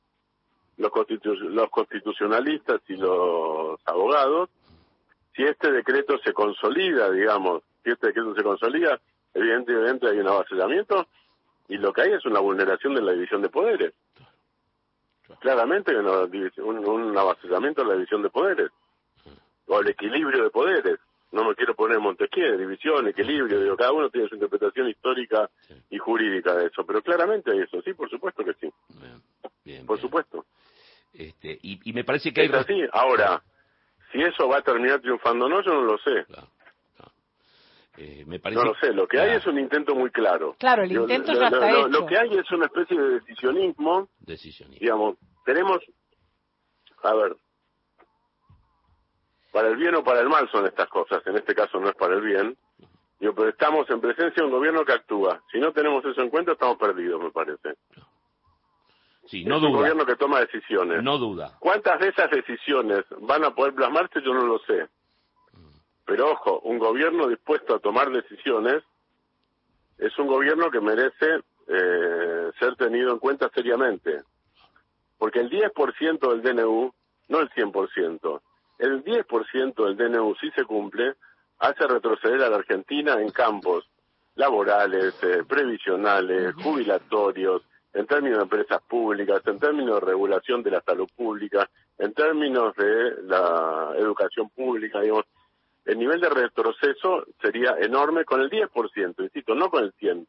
los, 0.77 0.91
los 1.41 1.69
constitucionalistas 1.69 2.81
y 2.87 2.95
los 2.95 3.79
abogados. 3.85 4.49
Si 5.35 5.43
este 5.43 5.71
decreto 5.71 6.17
se 6.23 6.33
consolida, 6.33 7.11
digamos, 7.11 7.63
si 7.83 7.91
este 7.91 8.07
decreto 8.07 8.35
se 8.35 8.43
consolida, 8.43 8.99
evidentemente 9.33 10.07
hay 10.07 10.19
un 10.19 10.27
avasallamiento 10.27 11.07
y 11.67 11.77
lo 11.77 11.91
que 11.91 12.01
hay 12.01 12.13
es 12.13 12.25
una 12.25 12.39
vulneración 12.39 12.95
de 12.95 13.01
la 13.01 13.13
división 13.13 13.41
de 13.41 13.49
poderes. 13.49 13.93
Claramente 15.39 15.95
un, 15.95 16.87
un 16.87 17.17
avasallamiento 17.17 17.81
de 17.81 17.87
la 17.87 17.93
división 17.95 18.21
de 18.21 18.29
poderes 18.29 18.71
o 19.69 19.79
el 19.79 19.89
equilibrio 19.89 20.43
de 20.43 20.49
poderes. 20.49 20.99
No 21.31 21.47
me 21.47 21.53
quiero 21.53 21.75
poner 21.75 21.99
Montesquieu, 21.99 22.57
división, 22.57 23.07
equilibrio, 23.07 23.61
digo, 23.61 23.77
cada 23.77 23.91
uno 23.91 24.09
tiene 24.09 24.27
su 24.27 24.35
interpretación 24.35 24.89
histórica 24.89 25.47
y 25.91 25.99
jurídica 25.99 26.55
de 26.55 26.67
eso, 26.67 26.83
pero 26.83 27.03
claramente 27.03 27.51
hay 27.51 27.59
eso, 27.59 27.79
sí, 27.83 27.93
por 27.93 28.09
supuesto 28.09 28.43
que 28.43 28.53
sí. 28.55 28.67
Bien, 29.63 29.85
por 29.85 29.99
supuesto. 30.01 30.45
Este, 31.13 31.59
y, 31.61 31.93
me 31.93 32.03
parece 32.03 32.33
que 32.33 32.41
hay... 32.41 32.49
así. 32.51 32.81
Ahora, 32.91 33.43
si 34.11 34.19
eso 34.21 34.47
va 34.47 34.57
a 34.57 34.61
terminar 34.63 35.01
triunfando 35.01 35.45
o 35.45 35.49
no, 35.49 35.61
yo 35.63 35.71
no 35.71 35.83
lo 35.83 35.97
sé. 35.99 36.25
Eh, 37.97 38.25
no 38.25 38.63
lo 38.63 38.75
sé, 38.75 38.93
lo 38.93 39.07
que 39.07 39.19
hay 39.19 39.35
es 39.35 39.45
un 39.45 39.59
intento 39.59 39.93
muy 39.93 40.09
claro. 40.09 40.55
Claro, 40.57 40.83
el 40.83 40.91
intento 40.91 41.33
ya 41.33 41.47
está 41.47 41.69
hecho. 41.69 41.89
Lo 41.89 42.05
que 42.05 42.17
hay 42.17 42.29
es 42.29 42.49
una 42.51 42.65
especie 42.65 42.97
de 42.97 43.19
decisionismo. 43.19 44.07
Decisionismo. 44.21 44.79
Digamos, 44.79 45.17
tenemos, 45.45 45.79
a 47.03 47.13
ver, 47.13 47.35
para 49.51 49.69
el 49.69 49.77
bien 49.77 49.95
o 49.95 50.03
para 50.03 50.21
el 50.21 50.29
mal 50.29 50.49
son 50.51 50.65
estas 50.65 50.87
cosas, 50.89 51.25
en 51.25 51.35
este 51.37 51.55
caso 51.55 51.79
no 51.79 51.89
es 51.89 51.95
para 51.95 52.15
el 52.15 52.21
bien, 52.21 52.57
Yo, 53.19 53.33
pero 53.35 53.49
estamos 53.49 53.89
en 53.89 53.99
presencia 53.99 54.41
de 54.41 54.45
un 54.47 54.51
gobierno 54.51 54.85
que 54.85 54.93
actúa. 54.93 55.41
Si 55.51 55.59
no 55.59 55.71
tenemos 55.73 56.05
eso 56.05 56.21
en 56.21 56.29
cuenta, 56.29 56.53
estamos 56.53 56.77
perdidos, 56.77 57.21
me 57.21 57.31
parece. 57.31 57.75
Sí, 59.25 59.43
no 59.45 59.55
es 59.55 59.61
duda. 59.61 59.71
un 59.71 59.77
gobierno 59.77 60.05
que 60.05 60.15
toma 60.15 60.39
decisiones. 60.39 61.03
No 61.03 61.17
duda. 61.17 61.57
¿Cuántas 61.59 61.99
de 61.99 62.07
esas 62.07 62.31
decisiones 62.31 63.03
van 63.19 63.43
a 63.43 63.53
poder 63.53 63.75
plasmarse? 63.75 64.21
Yo 64.21 64.33
no 64.33 64.45
lo 64.45 64.59
sé. 64.59 64.87
Pero 66.05 66.31
ojo, 66.31 66.61
un 66.61 66.79
gobierno 66.79 67.27
dispuesto 67.27 67.75
a 67.75 67.79
tomar 67.79 68.09
decisiones 68.09 68.83
es 69.99 70.17
un 70.17 70.27
gobierno 70.27 70.71
que 70.71 70.79
merece 70.79 71.41
eh, 71.67 72.51
ser 72.57 72.75
tenido 72.77 73.11
en 73.11 73.19
cuenta 73.19 73.51
seriamente. 73.53 74.23
Porque 75.19 75.39
el 75.41 75.49
10% 75.51 76.19
del 76.29 76.41
DNU, 76.41 76.91
no 77.27 77.39
el 77.39 77.49
100%, 77.51 78.41
el 78.79 79.03
10% 79.03 79.85
del 79.85 79.97
DNU, 79.97 80.35
si 80.35 80.49
se 80.51 80.63
cumple, 80.63 81.15
hace 81.59 81.85
retroceder 81.85 82.41
a 82.41 82.49
la 82.49 82.57
Argentina 82.57 83.21
en 83.21 83.29
campos 83.29 83.89
laborales, 84.35 85.21
eh, 85.21 85.43
previsionales, 85.47 86.55
jubilatorios, 86.55 87.61
en 87.93 88.05
términos 88.05 88.37
de 88.37 88.43
empresas 88.43 88.81
públicas, 88.83 89.41
en 89.45 89.59
términos 89.59 89.99
de 89.99 90.07
regulación 90.07 90.63
de 90.63 90.71
la 90.71 90.81
salud 90.81 91.09
pública, 91.15 91.69
en 91.97 92.13
términos 92.13 92.73
de 92.75 93.23
la 93.23 93.93
educación 93.97 94.49
pública, 94.49 95.01
digamos, 95.01 95.25
el 95.85 95.97
nivel 95.97 96.21
de 96.21 96.29
retroceso 96.29 97.25
sería 97.41 97.75
enorme 97.79 98.23
con 98.23 98.41
el 98.41 98.49
10%, 98.49 99.23
insisto, 99.23 99.55
no 99.55 99.69
con 99.69 99.83
el 99.83 99.93
100%, 99.95 100.27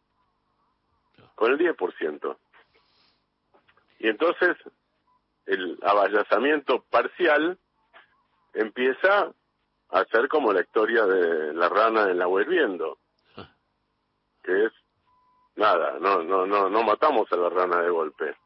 con 1.34 1.52
el 1.52 1.58
10%. 1.58 2.36
Y 4.00 4.08
entonces 4.08 4.56
el 5.46 5.78
abayazamiento 5.82 6.82
parcial 6.90 7.58
empieza 8.54 9.32
a 9.90 10.04
ser 10.04 10.28
como 10.28 10.52
la 10.52 10.60
historia 10.60 11.04
de 11.06 11.52
la 11.54 11.68
rana 11.68 12.10
en 12.10 12.18
la 12.18 12.26
viendo, 12.26 12.98
que 14.42 14.66
es 14.66 14.72
nada, 15.56 15.98
no, 16.00 16.22
no, 16.22 16.46
no, 16.46 16.68
no 16.68 16.82
matamos 16.82 17.30
a 17.32 17.36
la 17.36 17.48
rana 17.48 17.82
de 17.82 17.90
golpe. 17.90 18.36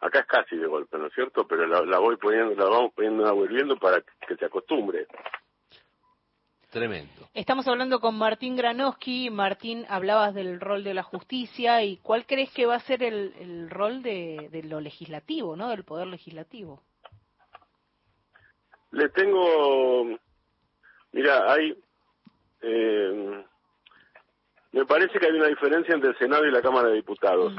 Acá 0.00 0.20
es 0.20 0.26
casi 0.26 0.56
de 0.56 0.66
golpe, 0.66 0.98
¿no 0.98 1.06
es 1.06 1.14
cierto? 1.14 1.46
Pero 1.46 1.66
la, 1.66 1.98
voy 1.98 2.16
poniendo, 2.16 2.54
la 2.54 2.70
vamos 2.70 2.92
poniendo 2.94 3.28
en 3.28 3.28
la 3.28 3.46
viendo 3.46 3.76
para 3.76 4.00
que 4.00 4.36
se 4.36 4.44
acostumbre. 4.44 5.06
Tremendo. 6.70 7.28
Estamos 7.32 7.66
hablando 7.68 8.00
con 8.00 8.18
Martín 8.18 8.56
Granowski. 8.56 9.30
Martín, 9.30 9.86
hablabas 9.88 10.34
del 10.34 10.60
rol 10.60 10.84
de 10.84 10.94
la 10.94 11.02
justicia 11.02 11.82
y 11.82 11.96
cuál 11.98 12.26
crees 12.26 12.52
que 12.52 12.66
va 12.66 12.76
a 12.76 12.80
ser 12.80 13.02
el, 13.02 13.32
el 13.38 13.70
rol 13.70 14.02
de, 14.02 14.48
de, 14.50 14.62
lo 14.62 14.80
legislativo, 14.80 15.56
¿no? 15.56 15.70
Del 15.70 15.84
poder 15.84 16.08
legislativo. 16.08 16.82
Le 18.96 19.10
tengo, 19.10 20.18
mira, 21.12 21.52
hay, 21.52 21.78
eh, 22.62 23.44
me 24.72 24.86
parece 24.86 25.18
que 25.18 25.26
hay 25.26 25.32
una 25.32 25.48
diferencia 25.48 25.94
entre 25.94 26.12
el 26.12 26.18
Senado 26.18 26.46
y 26.46 26.50
la 26.50 26.62
Cámara 26.62 26.88
de 26.88 26.94
Diputados. 26.94 27.52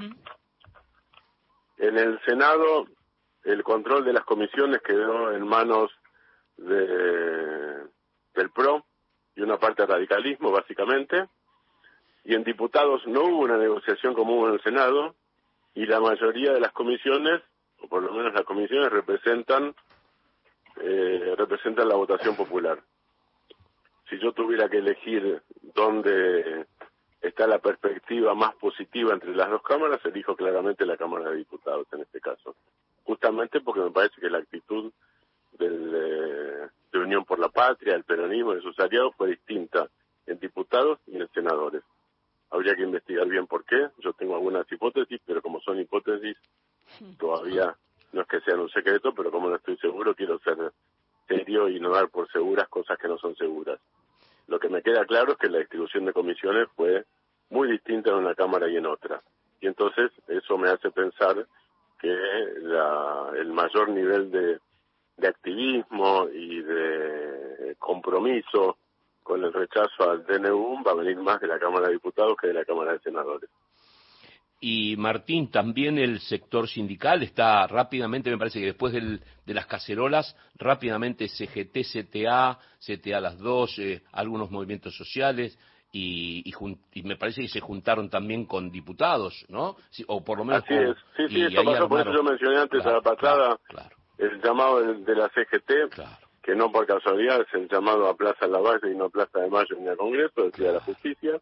En 1.77 1.95
el 1.95 2.19
Senado, 2.25 2.87
el 3.43 3.61
control 3.61 4.03
de 4.03 4.13
las 4.13 4.23
comisiones 4.23 4.81
quedó 4.81 5.31
en 5.31 5.47
manos 5.47 5.91
de, 6.57 7.83
del 8.33 8.49
PRO 8.49 8.83
y 9.35 9.43
una 9.43 9.59
parte 9.59 9.83
de 9.83 9.93
radicalismo, 9.93 10.49
básicamente. 10.49 11.27
Y 12.23 12.33
en 12.33 12.43
diputados 12.43 13.05
no 13.05 13.21
hubo 13.21 13.41
una 13.41 13.57
negociación 13.57 14.15
como 14.15 14.37
hubo 14.37 14.47
en 14.47 14.55
el 14.55 14.63
Senado, 14.63 15.13
y 15.75 15.85
la 15.85 15.99
mayoría 15.99 16.51
de 16.51 16.61
las 16.61 16.71
comisiones, 16.71 17.43
o 17.79 17.87
por 17.87 18.01
lo 18.01 18.11
menos 18.11 18.33
las 18.33 18.43
comisiones, 18.43 18.89
representan 18.89 19.75
eh, 20.81 21.35
representan 21.37 21.87
la 21.87 21.95
votación 21.95 22.35
popular. 22.35 22.79
Si 24.09 24.19
yo 24.19 24.31
tuviera 24.31 24.69
que 24.69 24.77
elegir 24.77 25.41
dónde 25.73 26.65
está 27.21 27.47
la 27.47 27.59
perspectiva 27.59 28.33
más 28.35 28.55
positiva 28.55 29.13
entre 29.13 29.35
las 29.35 29.49
dos 29.49 29.61
cámaras, 29.63 30.03
elijo 30.05 30.35
claramente 30.35 30.85
la 30.85 30.97
Cámara 30.97 31.29
de 31.29 31.37
Diputados 31.37 31.87
en 31.91 32.01
este 32.01 32.21
caso. 32.21 32.55
Justamente 33.03 33.61
porque 33.61 33.81
me 33.81 33.91
parece 33.91 34.19
que 34.21 34.29
la 34.29 34.37
actitud 34.39 34.91
del, 35.53 35.93
eh, 35.95 36.67
de 36.91 36.99
Unión 36.99 37.25
por 37.25 37.39
la 37.39 37.49
Patria, 37.49 37.95
el 37.95 38.03
peronismo, 38.03 38.53
de 38.53 38.61
sus 38.61 38.77
aliados 38.79 39.15
fue 39.15 39.29
distinta 39.29 39.89
en 40.25 40.39
diputados 40.39 40.99
y 41.07 41.17
en 41.17 41.27
senadores. 41.29 41.83
Habría 42.49 42.75
que 42.75 42.83
investigar 42.83 43.27
bien 43.27 43.47
por 43.47 43.65
qué. 43.65 43.89
Yo 43.99 44.13
tengo 44.13 44.35
algunas 44.35 44.71
hipótesis, 44.71 45.19
pero 45.25 45.41
como 45.41 45.59
son 45.61 45.79
hipótesis, 45.79 46.37
todavía 47.17 47.75
no 48.11 48.21
es 48.21 48.27
que 48.27 48.41
sean 48.41 48.59
un 48.59 48.69
secreto, 48.69 49.13
pero 49.13 49.31
como 49.31 49.49
no 49.49 49.55
estoy 49.55 49.77
seguro, 49.77 50.15
quiero 50.15 50.39
ser 50.39 50.71
serio 51.27 51.69
y 51.69 51.79
no 51.79 51.91
dar 51.91 52.09
por 52.09 52.31
seguras 52.31 52.67
cosas 52.69 52.97
que 52.97 53.07
no 53.07 53.17
son 53.17 53.35
seguras. 53.35 53.79
Lo 54.47 54.59
que 54.59 54.69
me 54.69 54.81
queda 54.81 55.05
claro 55.05 55.33
es 55.33 55.37
que 55.37 55.49
la 55.49 55.59
distribución 55.59 56.05
de 56.05 56.13
comisiones 56.13 56.69
fue 56.75 57.05
muy 57.49 57.69
distinta 57.69 58.11
en 58.11 58.17
una 58.17 58.35
Cámara 58.35 58.69
y 58.69 58.77
en 58.77 58.85
otra. 58.85 59.21
Y 59.59 59.67
entonces 59.67 60.11
eso 60.27 60.57
me 60.57 60.69
hace 60.69 60.91
pensar 60.91 61.45
que 61.99 62.15
la, 62.61 63.31
el 63.35 63.51
mayor 63.51 63.89
nivel 63.89 64.31
de, 64.31 64.59
de 65.17 65.27
activismo 65.27 66.27
y 66.31 66.61
de 66.61 67.75
compromiso 67.79 68.77
con 69.23 69.43
el 69.43 69.51
rechazo 69.51 70.09
al 70.09 70.25
DNU 70.25 70.83
va 70.83 70.91
a 70.91 70.95
venir 70.95 71.17
más 71.17 71.41
de 71.41 71.47
la 71.47 71.59
Cámara 71.59 71.87
de 71.87 71.93
Diputados 71.93 72.37
que 72.39 72.47
de 72.47 72.53
la 72.53 72.65
Cámara 72.65 72.93
de 72.93 72.99
Senadores. 72.99 73.49
Y 74.59 74.95
Martín, 74.97 75.51
también 75.51 75.99
el 75.99 76.19
sector 76.19 76.67
sindical 76.67 77.21
está 77.21 77.67
rápidamente, 77.67 78.31
me 78.31 78.39
parece 78.39 78.59
que 78.59 78.67
después 78.67 78.91
del, 78.91 79.21
de 79.45 79.53
las 79.53 79.67
cacerolas, 79.67 80.35
rápidamente 80.55 81.27
CGT, 81.27 81.77
CTA, 81.83 82.57
CTA 82.79 83.21
las 83.21 83.37
dos, 83.37 83.77
eh, 83.77 84.01
algunos 84.11 84.49
movimientos 84.49 84.97
sociales, 84.97 85.57
y, 85.91 86.43
y, 86.93 87.03
me 87.03 87.15
parece 87.15 87.41
que 87.41 87.47
se 87.47 87.61
juntaron 87.61 88.09
también 88.09 88.45
con 88.45 88.71
diputados, 88.71 89.45
¿no? 89.47 89.77
o 90.07 90.23
por 90.23 90.39
lo 90.39 90.45
menos. 90.45 90.63
Así 90.63 90.73
es, 90.73 90.97
sí, 91.15 91.27
sí, 91.29 91.41
eso 91.43 91.63
pasó, 91.63 91.87
por 91.87 92.01
eso 92.01 92.13
yo 92.13 92.23
mencioné 92.23 92.57
antes 92.57 92.85
a 92.85 92.91
la 92.91 93.01
pasada 93.01 93.57
el 94.17 94.41
llamado 94.41 94.81
de, 94.81 95.15
la 95.15 95.29
CGT, 95.29 95.95
que 96.41 96.55
no 96.55 96.71
por 96.71 96.85
casualidad 96.85 97.41
es 97.41 97.53
el 97.53 97.69
llamado 97.69 98.07
a 98.07 98.15
Plaza 98.15 98.47
Lavalle 98.47 98.91
y 98.91 98.95
no 98.95 99.05
a 99.05 99.09
Plaza 99.09 99.39
de 99.39 99.49
Mayo 99.49 99.75
ni 99.79 99.87
a 99.87 99.95
Congreso, 99.95 100.45
el 100.45 100.51
Día 100.51 100.67
de 100.67 100.73
la 100.73 100.81
Justicia. 100.81 101.39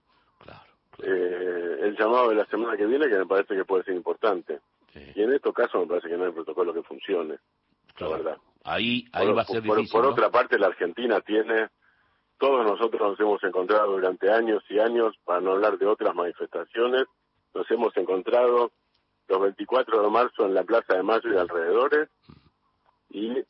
Claro 0.98 1.14
eh, 1.14 1.80
el 1.82 1.98
llamado 1.98 2.30
de 2.30 2.36
la 2.36 2.46
semana 2.46 2.78
que 2.78 2.86
viene, 2.86 3.08
que 3.08 3.18
me 3.18 3.26
parece 3.26 3.56
que 3.56 3.66
puede 3.66 3.84
ser 3.84 3.96
importante. 3.96 4.60
Y 4.94 5.22
en 5.22 5.34
estos 5.34 5.54
casos 5.54 5.82
me 5.82 5.88
parece 5.88 6.08
que 6.08 6.18
no 6.18 6.26
hay 6.26 6.32
protocolo 6.32 6.74
que 6.74 6.82
funcione, 6.82 7.38
la 8.00 8.08
verdad. 8.08 8.38
Ahí, 8.64 9.06
ahí 9.12 9.32
va 9.32 9.42
a 9.42 9.46
ser 9.46 9.62
por, 9.62 9.78
difícil. 9.78 10.00
Por, 10.00 10.10
otra 10.10 10.32
parte, 10.32 10.58
la 10.58 10.68
Argentina 10.68 11.20
tiene, 11.20 11.68
todos 12.38 12.66
nosotros 12.66 13.02
nos 13.02 13.20
hemos 13.20 13.44
encontrado 13.44 13.92
durante 13.92 14.32
años 14.32 14.64
y 14.70 14.80
años, 14.80 15.14
para 15.26 15.42
no 15.42 15.52
hablar 15.52 15.78
de 15.78 15.86
otras 15.86 16.16
manifestaciones, 16.16 17.04
nos 17.54 17.70
hemos 17.70 17.96
encontrado 17.98 18.72
los 19.28 19.42
24 19.42 20.02
de 20.02 20.10
marzo 20.10 20.46
en 20.46 20.54
la 20.54 20.64
Plaza 20.64 20.96
de 20.96 21.04
Mayo 21.04 21.34
y 21.34 21.38
alrededores, 21.38 22.10
y 23.10 23.44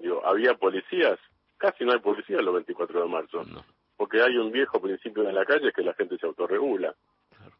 digo, 0.00 0.26
había 0.26 0.54
policías, 0.54 1.18
casi 1.58 1.84
no 1.84 1.92
hay 1.92 2.00
policías 2.00 2.42
los 2.42 2.54
24 2.54 3.02
de 3.02 3.08
marzo. 3.08 3.44
No 3.44 3.62
porque 4.02 4.20
hay 4.20 4.36
un 4.36 4.50
viejo 4.50 4.80
principio 4.80 5.28
en 5.28 5.32
la 5.32 5.44
calle 5.44 5.72
que 5.72 5.84
la 5.84 5.94
gente 5.94 6.18
se 6.18 6.26
autorregula. 6.26 6.92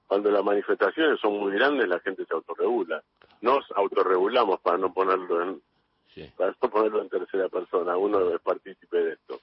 Cuando 0.08 0.28
las 0.28 0.42
manifestaciones 0.42 1.20
son 1.20 1.38
muy 1.38 1.52
grandes, 1.52 1.86
la 1.86 2.00
gente 2.00 2.26
se 2.26 2.34
autorregula. 2.34 3.00
Nos 3.42 3.64
autorregulamos 3.76 4.58
para 4.60 4.76
no 4.76 4.92
ponerlo 4.92 5.40
en, 5.40 5.62
para 6.36 6.52
no 6.60 6.68
ponerlo 6.68 7.00
en 7.00 7.08
tercera 7.08 7.48
persona, 7.48 7.96
uno 7.96 8.34
es 8.34 8.40
partícipe 8.40 8.96
de 8.96 9.12
esto. 9.12 9.40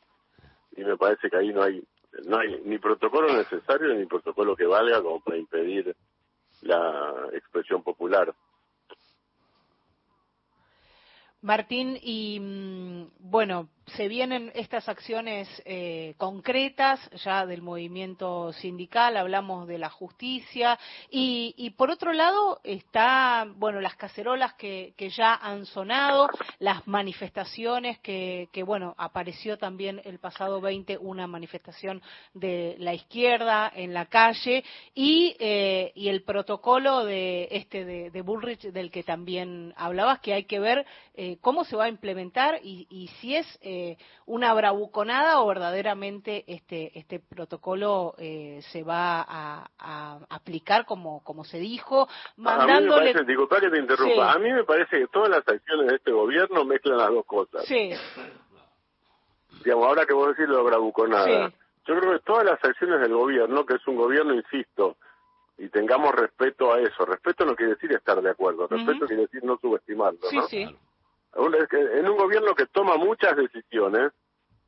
Y 0.75 0.83
me 0.83 0.97
parece 0.97 1.29
que 1.29 1.37
ahí 1.37 1.53
no 1.53 1.63
hay 1.63 1.81
no 2.25 2.37
hay 2.37 2.59
ni 2.65 2.77
protocolo 2.79 3.33
necesario 3.33 3.93
ni 3.93 4.05
protocolo 4.05 4.53
que 4.57 4.65
valga 4.65 5.01
como 5.01 5.21
para 5.21 5.37
impedir 5.37 5.95
la 6.63 7.29
expresión 7.31 7.81
popular. 7.81 8.35
Martín, 11.41 11.97
y 12.01 12.39
mm, 12.41 13.11
bueno, 13.19 13.69
se 13.89 14.07
vienen 14.07 14.51
estas 14.55 14.89
acciones 14.89 15.47
eh, 15.65 16.13
concretas 16.17 16.99
ya 17.23 17.45
del 17.45 17.61
movimiento 17.61 18.53
sindical, 18.53 19.17
hablamos 19.17 19.67
de 19.67 19.77
la 19.77 19.89
justicia 19.89 20.77
y, 21.09 21.69
por 21.77 21.89
otro 21.89 22.13
lado 22.13 22.59
está, 22.63 23.47
bueno, 23.55 23.79
las 23.81 23.95
cacerolas 23.95 24.53
que, 24.53 24.93
ya 25.15 25.35
han 25.35 25.65
sonado, 25.65 26.29
las 26.59 26.87
manifestaciones 26.87 27.99
que, 27.99 28.63
bueno, 28.65 28.95
apareció 28.97 29.57
también 29.57 30.01
el 30.03 30.19
pasado 30.19 30.61
20 30.61 30.97
una 30.97 31.27
manifestación 31.27 32.01
de 32.33 32.75
la 32.79 32.93
izquierda 32.93 33.71
en 33.73 33.93
la 33.93 34.05
calle 34.05 34.63
y, 34.93 35.35
eh, 35.39 35.91
el 35.95 36.23
protocolo 36.23 37.05
de 37.05 37.47
este 37.51 37.85
de, 37.85 38.21
Bullrich 38.21 38.61
del 38.71 38.91
que 38.91 39.03
también 39.03 39.73
hablabas, 39.77 40.19
que 40.19 40.33
hay 40.33 40.45
que 40.45 40.59
ver 40.59 40.85
eh, 41.13 41.37
cómo 41.41 41.63
se 41.63 41.75
va 41.75 41.85
a 41.85 41.89
implementar 41.89 42.59
y, 42.63 42.87
y 42.89 43.07
si 43.19 43.35
es 43.35 43.59
eh, 43.79 43.97
una 44.25 44.53
bravuconada 44.53 45.41
o 45.41 45.47
verdaderamente 45.47 46.43
este, 46.47 46.97
este 46.97 47.19
protocolo 47.19 48.13
eh, 48.17 48.59
se 48.71 48.83
va 48.83 49.25
a, 49.27 50.19
aplicar 50.29 50.85
como, 50.85 51.23
como 51.23 51.43
se 51.43 51.59
dijo, 51.59 52.07
mandándole... 52.37 53.11
A 53.11 53.13
mí 53.13 53.35
me 53.35 53.47
parece, 53.47 53.65
que 53.65 53.71
te 53.71 53.79
interrumpa, 53.79 54.31
a 54.31 54.39
mí 54.39 54.51
me 54.51 54.63
parece 54.63 54.99
que 54.99 55.07
todas 55.07 55.29
las 55.29 55.47
acciones 55.47 55.87
de 55.87 55.95
este 55.95 56.11
gobierno 56.11 56.65
mezclan 56.65 56.97
las 56.97 57.09
dos 57.09 57.25
cosas. 57.25 57.65
Sí. 57.65 57.91
Digamos, 59.63 59.87
ahora 59.87 60.05
que 60.05 60.13
vos 60.13 60.29
decís 60.29 60.47
lo 60.47 60.63
bravuconada, 60.63 61.51
yo 61.85 61.99
creo 61.99 62.13
que 62.13 62.19
todas 62.19 62.45
las 62.45 62.63
acciones 62.63 62.99
del 63.01 63.13
gobierno, 63.13 63.65
que 63.65 63.75
es 63.75 63.87
un 63.87 63.95
gobierno, 63.95 64.33
insisto, 64.33 64.97
y 65.57 65.69
tengamos 65.69 66.13
respeto 66.15 66.73
a 66.73 66.79
eso. 66.79 67.05
Respeto 67.05 67.45
no 67.45 67.55
quiere 67.55 67.73
decir 67.73 67.91
estar 67.91 68.21
de 68.21 68.29
acuerdo, 68.29 68.67
respeto 68.67 69.07
quiere 69.07 69.23
decir 69.23 69.43
no 69.43 69.57
subestimarlo. 69.57 70.19
Sí, 70.29 70.35
¿no? 70.35 70.47
sí 70.47 70.77
en 71.35 72.09
un 72.09 72.17
gobierno 72.17 72.55
que 72.55 72.65
toma 72.67 72.97
muchas 72.97 73.35
decisiones, 73.35 74.11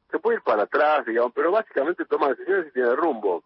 se 0.09 0.19
puede 0.19 0.37
ir 0.37 0.43
para 0.43 0.63
atrás, 0.63 1.05
digamos, 1.05 1.31
pero 1.33 1.51
básicamente 1.51 2.05
toma 2.05 2.29
decisiones 2.29 2.67
y 2.67 2.71
tiene 2.71 2.95
rumbo. 2.95 3.43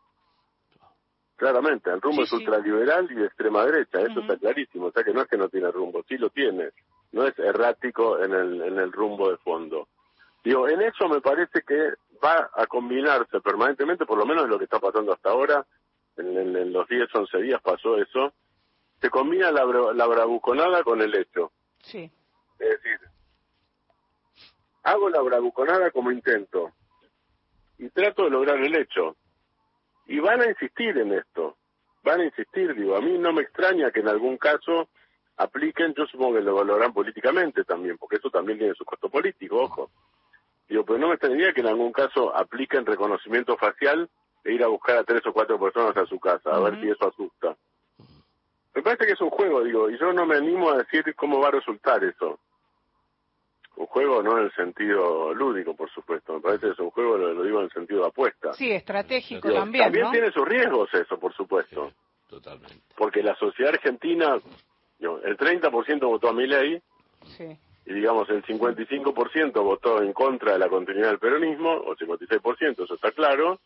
Claramente, 1.36 1.90
el 1.92 2.02
rumbo 2.02 2.24
es 2.24 2.32
ultraliberal 2.32 3.12
y 3.12 3.16
de 3.16 3.26
extrema 3.26 3.66
derecha, 3.66 4.00
eso 4.00 4.22
está 4.22 4.38
clarísimo, 4.38 4.88
o 4.88 4.92
sea 4.92 5.04
que 5.04 5.14
no 5.14 5.22
es 5.22 5.28
que 5.28 5.38
no 5.38 5.50
tiene 5.50 5.70
rumbo, 5.70 6.04
sí 6.08 6.18
lo 6.18 6.30
tiene, 6.30 6.70
no 7.12 7.26
es 7.26 7.38
errático 7.38 8.24
en 8.24 8.34
el, 8.34 8.62
en 8.62 8.80
el 8.80 8.92
rumbo 8.92 9.30
de 9.30 9.38
fondo. 9.38 9.90
Digo, 10.44 10.70
en 10.70 10.82
eso 10.82 11.10
me 11.10 11.22
parece 11.22 11.62
que 11.68 11.94
va 12.24 12.50
a 12.54 12.66
combinarse 12.68 13.42
permanentemente, 13.42 14.06
por 14.06 14.18
lo 14.18 14.26
menos 14.26 14.46
en 14.46 14.50
lo 14.52 14.58
que 14.58 14.64
está 14.64 14.80
pasando 14.80 15.12
hasta 15.12 15.30
ahora, 15.30 15.66
en, 16.18 16.38
en, 16.38 16.72
los 16.72 16.88
10, 16.88 17.14
11 17.14 17.38
días 17.40 17.62
pasó 17.62 17.98
eso, 17.98 18.32
se 19.02 19.10
combina 19.10 19.52
la, 19.52 19.66
la 19.66 20.08
bravuconada 20.08 20.84
con 20.84 21.02
el 21.02 21.14
hecho. 21.16 21.52
Sí. 21.82 22.10
Es 22.60 22.70
decir, 22.70 23.00
hago 24.84 25.10
la 25.10 25.22
bravuconada 25.22 25.92
como 25.92 26.12
intento 26.12 26.72
y 27.78 27.90
trato 27.90 28.24
de 28.24 28.30
lograr 28.30 28.58
el 28.58 28.76
hecho. 28.76 29.16
Y 30.08 30.20
van 30.20 30.42
a 30.42 30.48
insistir 30.48 30.98
en 30.98 31.14
esto, 31.14 31.58
van 32.04 32.22
a 32.22 32.26
insistir, 32.26 32.76
digo, 32.76 32.96
a 32.96 33.02
mí 33.02 33.18
no 33.18 33.34
me 33.34 33.42
extraña 33.42 33.92
que 33.92 34.02
en 34.02 34.08
algún 34.08 34.38
caso 34.38 34.90
apliquen, 35.38 35.94
yo 35.96 36.06
supongo 36.06 36.36
que 36.36 36.42
lo 36.42 36.56
valorarán 36.56 36.94
políticamente 36.94 37.64
también, 37.64 37.98
porque 37.98 38.18
eso 38.18 38.30
también 38.30 38.60
tiene 38.60 38.76
su 38.76 38.86
costo 38.86 39.10
político, 39.10 39.58
ojo. 39.58 39.90
Digo, 40.70 40.86
pero 40.86 41.00
no 41.00 41.08
me 41.08 41.16
extrañaría 41.16 41.54
que 41.54 41.62
en 41.62 41.68
algún 41.68 41.92
caso 41.92 42.36
apliquen 42.36 42.86
reconocimiento 42.86 43.58
facial 43.58 44.10
e 44.44 44.54
ir 44.54 44.64
a 44.64 44.68
buscar 44.68 44.98
a 44.98 45.04
tres 45.04 45.26
o 45.26 45.34
cuatro 45.34 45.60
personas 45.60 45.98
a 45.98 46.06
su 46.06 46.20
casa, 46.20 46.52
a 46.52 46.60
ver 46.60 46.80
si 46.80 46.90
eso 46.90 47.08
asusta. 47.08 47.58
Me 48.76 48.82
parece 48.82 49.06
que 49.06 49.14
es 49.14 49.22
un 49.22 49.30
juego, 49.30 49.64
digo, 49.64 49.90
y 49.90 49.98
yo 49.98 50.14
no 50.14 50.26
me 50.26 50.36
animo 50.36 50.70
a 50.70 50.78
decir 50.78 51.16
cómo 51.16 51.40
va 51.40 51.48
a 51.48 51.52
resultar 51.52 52.04
eso. 52.04 52.40
Un 53.78 53.88
juego 53.88 54.24
no 54.24 54.38
en 54.38 54.46
el 54.46 54.52
sentido 54.54 55.34
lúdico, 55.34 55.76
por 55.76 55.90
supuesto. 55.92 56.34
Me 56.36 56.42
parece 56.42 56.68
que 56.68 56.74
es 56.74 56.80
un 56.80 56.92
juego, 56.92 57.18
lo, 57.18 57.44
digo 57.44 57.60
en 57.60 57.66
el 57.66 57.72
sentido 57.72 58.02
de 58.02 58.08
apuesta. 58.08 58.54
Sí, 58.54 58.72
estratégico 58.72 59.52
también. 59.52 59.86
También 59.86 60.12
tiene 60.12 60.32
sus 60.32 60.48
riesgos 60.48 60.94
eso, 60.94 61.20
por 61.20 61.34
supuesto. 61.34 61.92
totalmente. 62.30 62.76
Porque 62.96 63.22
la 63.22 63.36
sociedad 63.36 63.74
argentina, 63.74 64.40
el 65.00 65.38
30% 65.38 66.00
votó 66.08 66.30
a 66.30 66.34
mi 66.34 66.48
ley. 66.48 66.82
Sí. 67.38 67.58
Y 67.86 67.94
digamos, 67.94 68.30
el 68.30 68.44
55% 68.44 69.64
votó 69.64 70.02
en 70.02 70.14
contra 70.14 70.54
de 70.54 70.60
la 70.60 70.70
continuidad 70.70 71.10
del 71.10 71.20
peronismo, 71.20 71.72
o 71.72 71.96
56%, 71.96 72.84
eso 72.84 72.96
está 72.96 73.12
claro. 73.12 73.60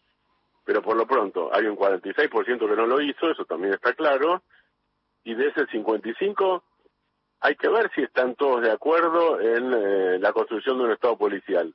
Pero 0.65 0.82
por 0.82 0.98
lo 0.98 1.08
pronto, 1.08 1.50
hay 1.54 1.65
un 1.65 1.78
46% 1.78 2.60
que 2.60 2.76
no 2.76 2.86
lo 2.86 3.02
hizo, 3.02 3.32
eso 3.32 3.45
también 3.45 3.74
está 3.74 3.93
claro. 3.93 4.43
Y 5.24 5.36
de 5.36 5.48
ese 5.48 5.65
55, 5.67 6.63
hay 7.41 7.56
que 7.56 7.69
ver 7.69 7.91
si 7.93 8.02
están 8.02 8.36
todos 8.36 8.62
de 8.62 8.71
acuerdo 8.71 9.39
en 9.39 9.73
eh, 9.73 10.19
la 10.19 10.34
construcción 10.34 10.78
de 10.78 10.84
un 10.86 10.91
Estado 10.91 11.17
policial. 11.17 11.73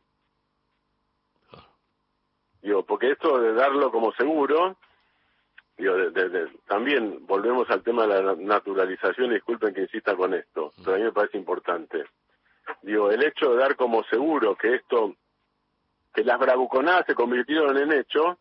Digo, 2.60 2.84
porque 2.84 3.10
esto 3.10 3.38
de 3.40 3.52
darlo 3.52 3.90
como 3.90 4.12
seguro, 4.12 4.76
digo, 5.76 5.94
también 6.66 7.26
volvemos 7.26 7.68
al 7.70 7.82
tema 7.82 8.06
de 8.06 8.22
la 8.22 8.34
naturalización, 8.34 9.30
y 9.30 9.34
disculpen 9.34 9.74
que 9.74 9.82
insista 9.82 10.16
con 10.16 10.32
esto, 10.32 10.72
pero 10.82 10.96
a 10.96 10.98
mí 10.98 11.04
me 11.04 11.12
parece 11.12 11.36
importante. 11.36 12.04
Digo, 12.82 13.10
el 13.10 13.22
hecho 13.22 13.50
de 13.50 13.56
dar 13.56 13.76
como 13.76 14.02
seguro 14.04 14.56
que 14.56 14.76
esto, 14.76 15.14
que 16.14 16.24
las 16.24 16.38
bravuconadas 16.38 17.04
se 17.06 17.14
convirtieron 17.14 17.76
en 17.76 17.92
hecho, 17.92 18.38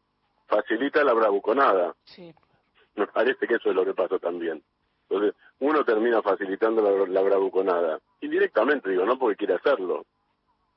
facilita 0.48 1.04
la 1.04 1.14
bravuconada. 1.14 1.94
Sí. 2.06 2.34
Me 2.96 3.08
parece 3.08 3.48
que 3.48 3.56
eso 3.56 3.72
es 3.72 3.76
lo 3.76 3.84
que 3.84 3.94
pasó 3.94 4.20
también. 4.20 4.64
Entonces, 5.14 5.36
uno 5.60 5.86
termina 5.86 6.24
facilitando 6.24 6.82
la, 6.82 7.06
la 7.06 7.22
bravuconada. 7.22 8.00
Indirectamente, 8.22 8.90
digo, 8.90 9.06
no 9.06 9.20
porque 9.20 9.36
quiere 9.36 9.54
hacerlo. 9.54 10.08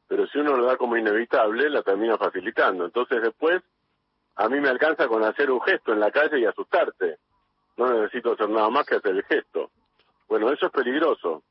Pero 0.06 0.26
si 0.26 0.38
uno 0.38 0.54
lo 0.58 0.66
da 0.66 0.76
como 0.76 0.94
inevitable, 0.98 1.70
la 1.70 1.82
termina 1.82 2.18
facilitando. 2.18 2.84
Entonces, 2.84 3.22
después, 3.22 3.62
a 4.34 4.46
mí 4.50 4.60
me 4.60 4.68
alcanza 4.68 5.08
con 5.08 5.24
hacer 5.24 5.50
un 5.50 5.62
gesto 5.62 5.94
en 5.94 6.00
la 6.00 6.10
calle 6.10 6.38
y 6.38 6.44
asustarte. 6.44 7.16
No 7.78 7.90
necesito 7.94 8.32
hacer 8.32 8.50
nada 8.50 8.68
más 8.68 8.86
que 8.86 8.96
hacer 8.96 9.12
el 9.12 9.22
gesto. 9.22 9.70
Bueno, 10.28 10.52
eso 10.52 10.66
es 10.66 10.72
peligroso. 10.72 11.42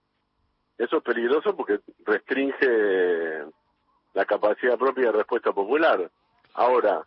Eso 0.78 0.98
es 0.98 1.04
peligroso 1.04 1.56
porque 1.56 1.80
restringe 2.06 3.46
la 4.14 4.26
capacidad 4.26 4.78
propia 4.78 5.06
de 5.06 5.18
respuesta 5.18 5.52
popular. 5.54 6.12
Ahora, 6.54 7.04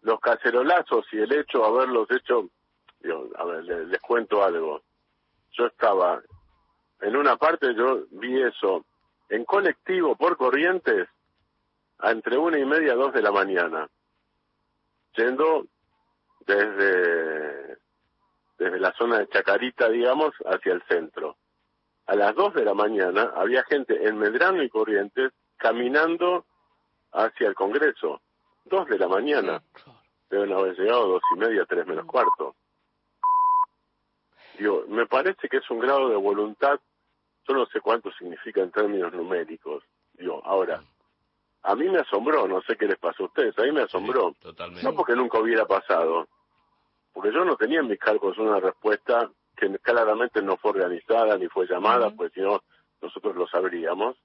los 0.00 0.20
cacerolazos 0.20 1.04
y 1.12 1.18
el 1.18 1.32
hecho 1.32 1.58
de 1.58 1.66
haberlos 1.66 2.10
hecho, 2.12 2.48
a 3.36 3.44
ver, 3.44 3.64
les 3.64 4.00
cuento 4.00 4.42
algo 4.42 4.87
yo 5.58 5.66
estaba 5.66 6.22
en 7.00 7.16
una 7.16 7.36
parte, 7.36 7.74
yo 7.74 8.04
vi 8.12 8.40
eso 8.40 8.84
en 9.28 9.44
colectivo 9.44 10.16
por 10.16 10.36
Corrientes 10.36 11.08
a 11.98 12.12
entre 12.12 12.38
una 12.38 12.58
y 12.58 12.64
media, 12.64 12.94
dos 12.94 13.12
de 13.12 13.22
la 13.22 13.32
mañana, 13.32 13.88
yendo 15.14 15.66
desde, 16.46 17.76
desde 18.56 18.80
la 18.80 18.92
zona 18.92 19.18
de 19.18 19.28
Chacarita, 19.28 19.88
digamos, 19.88 20.32
hacia 20.46 20.72
el 20.72 20.82
centro. 20.84 21.36
A 22.06 22.14
las 22.14 22.34
dos 22.34 22.54
de 22.54 22.64
la 22.64 22.74
mañana 22.74 23.32
había 23.34 23.64
gente 23.64 24.06
en 24.06 24.16
Medrano 24.16 24.62
y 24.62 24.70
Corrientes 24.70 25.32
caminando 25.56 26.46
hacia 27.12 27.48
el 27.48 27.54
Congreso. 27.54 28.22
Dos 28.64 28.86
de 28.88 28.98
la 28.98 29.08
mañana. 29.08 29.62
Deben 30.30 30.52
haber 30.52 30.78
llegado 30.78 31.08
dos 31.08 31.22
y 31.34 31.38
media, 31.38 31.66
tres 31.66 31.86
menos 31.86 32.06
cuarto. 32.06 32.54
Digo, 34.58 34.84
me 34.88 35.06
parece 35.06 35.48
que 35.48 35.58
es 35.58 35.70
un 35.70 35.78
grado 35.78 36.08
de 36.08 36.16
voluntad, 36.16 36.80
yo 37.46 37.54
no 37.54 37.66
sé 37.66 37.80
cuánto 37.80 38.10
significa 38.12 38.60
en 38.60 38.72
términos 38.72 39.12
numéricos. 39.12 39.84
Digo, 40.14 40.42
ahora, 40.44 40.82
a 41.62 41.74
mí 41.76 41.88
me 41.88 42.00
asombró, 42.00 42.48
no 42.48 42.60
sé 42.62 42.76
qué 42.76 42.86
les 42.86 42.98
pasó 42.98 43.24
a 43.24 43.26
ustedes, 43.26 43.58
a 43.58 43.62
mí 43.62 43.72
me 43.72 43.82
asombró. 43.82 44.34
totalmente. 44.40 44.82
No 44.82 44.94
porque 44.94 45.14
nunca 45.14 45.38
hubiera 45.38 45.64
pasado, 45.64 46.26
porque 47.12 47.32
yo 47.32 47.44
no 47.44 47.56
tenía 47.56 47.80
en 47.80 47.88
mis 47.88 47.98
cálculos 47.98 48.36
una 48.38 48.58
respuesta 48.58 49.30
que 49.56 49.78
claramente 49.78 50.42
no 50.42 50.56
fue 50.56 50.72
organizada 50.72 51.36
ni 51.36 51.48
fue 51.48 51.66
llamada, 51.66 52.10
pues 52.10 52.32
si 52.32 52.40
no, 52.40 52.62
nosotros 53.00 53.36
lo 53.36 53.46
sabríamos. 53.48 54.16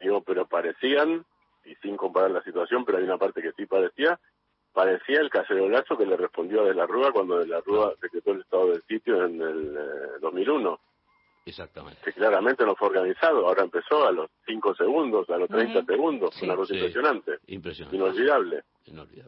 Digo, 0.00 0.20
pero 0.22 0.46
parecían, 0.46 1.24
y 1.64 1.74
sin 1.76 1.96
comparar 1.96 2.30
la 2.30 2.42
situación, 2.42 2.84
pero 2.84 2.98
hay 2.98 3.04
una 3.04 3.18
parte 3.18 3.42
que 3.42 3.52
sí 3.52 3.66
parecía, 3.66 4.18
parecía 4.78 5.20
el 5.20 5.28
cacerolazo 5.28 5.98
que 5.98 6.06
le 6.06 6.16
respondió 6.16 6.60
a 6.60 6.66
De 6.66 6.72
la 6.72 6.86
Rúa 6.86 7.10
cuando 7.10 7.40
De 7.40 7.48
la 7.48 7.60
Rúa 7.60 7.94
decretó 8.00 8.30
el 8.30 8.42
estado 8.42 8.68
del 8.68 8.82
sitio 8.84 9.24
en 9.24 9.42
el 9.42 9.76
2001. 10.20 10.72
Eh, 10.72 10.78
Exactamente. 11.46 12.00
Que 12.04 12.12
claramente 12.12 12.64
no 12.64 12.76
fue 12.76 12.86
organizado, 12.86 13.48
ahora 13.48 13.64
empezó 13.64 14.06
a 14.06 14.12
los 14.12 14.30
5 14.46 14.76
segundos, 14.76 15.28
a 15.30 15.36
los 15.36 15.48
30 15.48 15.84
segundos, 15.84 16.42
una 16.42 16.54
cosa 16.54 16.76
impresionante. 16.76 17.38
Impresionante. 17.48 17.96
Inolvidable. 17.96 18.62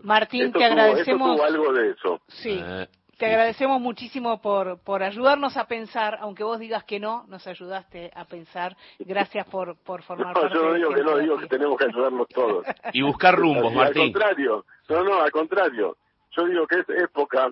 Martín, 0.05 0.53
te 0.53 0.65
agradecemos. 0.65 1.31
Esto 1.31 1.43
tuvo 1.43 1.45
algo 1.45 1.73
de 1.73 1.91
eso. 1.91 2.21
Sí. 2.29 2.61
Eh, 2.63 2.87
Te 3.21 3.27
agradecemos 3.27 3.83
muchísimo 3.83 4.41
por, 4.41 4.79
por 4.79 5.03
ayudarnos 5.03 5.55
a 5.59 5.67
pensar, 5.67 6.17
aunque 6.23 6.43
vos 6.43 6.59
digas 6.59 6.85
que 6.85 6.99
no, 6.99 7.27
nos 7.29 7.47
ayudaste 7.47 8.11
a 8.15 8.25
pensar. 8.25 8.75
Gracias 8.99 9.47
por, 9.47 9.77
por 9.77 10.03
formar 10.05 10.29
no, 10.29 10.41
parte. 10.41 10.57
Yo 10.57 10.63
no 10.63 10.73
digo 10.73 10.95
que 10.95 11.03
no, 11.03 11.19
digo 11.19 11.37
que 11.37 11.47
tenemos 11.47 11.77
que 11.77 11.85
ayudarnos 11.85 12.27
todos. 12.29 12.65
y 12.95 13.03
buscar 13.03 13.37
rumbos, 13.37 13.75
Martín. 13.75 14.05
Al 14.05 14.13
contrario, 14.13 14.65
no, 14.89 15.05
no, 15.05 15.21
al 15.21 15.31
contrario. 15.31 15.99
Yo 16.31 16.47
digo 16.47 16.67
que 16.67 16.81
es 16.81 16.89
época, 16.89 17.51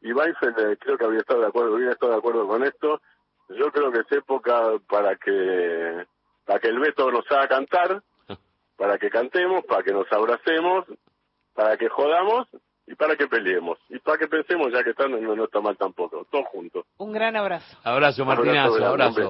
y 0.00 0.12
Weinfeld 0.12 0.78
creo 0.78 0.96
que 0.96 1.04
había 1.04 1.18
estado 1.22 1.40
de 1.40 1.48
acuerdo, 1.48 1.74
había 1.74 1.90
estado 1.90 2.12
de 2.12 2.18
acuerdo 2.18 2.46
con 2.46 2.62
esto, 2.62 3.00
yo 3.48 3.72
creo 3.72 3.90
que 3.90 3.98
es 4.02 4.12
época 4.12 4.74
para 4.88 5.16
que, 5.16 6.06
para 6.44 6.60
que 6.60 6.68
el 6.68 6.78
Beto 6.78 7.10
nos 7.10 7.28
haga 7.32 7.48
cantar, 7.48 8.00
para 8.76 8.96
que 8.96 9.10
cantemos, 9.10 9.64
para 9.64 9.82
que 9.82 9.92
nos 9.92 10.06
abracemos, 10.12 10.84
para 11.52 11.76
que 11.76 11.88
jodamos 11.88 12.46
y 12.88 12.94
para 12.94 13.16
que 13.16 13.26
peleemos. 13.26 13.78
Y 13.90 13.98
para 13.98 14.18
que 14.18 14.26
pensemos, 14.26 14.72
ya 14.72 14.82
que 14.82 14.90
están, 14.90 15.10
no, 15.10 15.36
no 15.36 15.44
está 15.44 15.60
mal 15.60 15.76
tampoco. 15.76 16.26
Todos 16.30 16.46
juntos. 16.46 16.86
Un 16.96 17.12
gran 17.12 17.36
abrazo. 17.36 17.76
Abrazo, 17.84 18.24
Martinazo, 18.24 18.84
abrazo. 18.84 19.20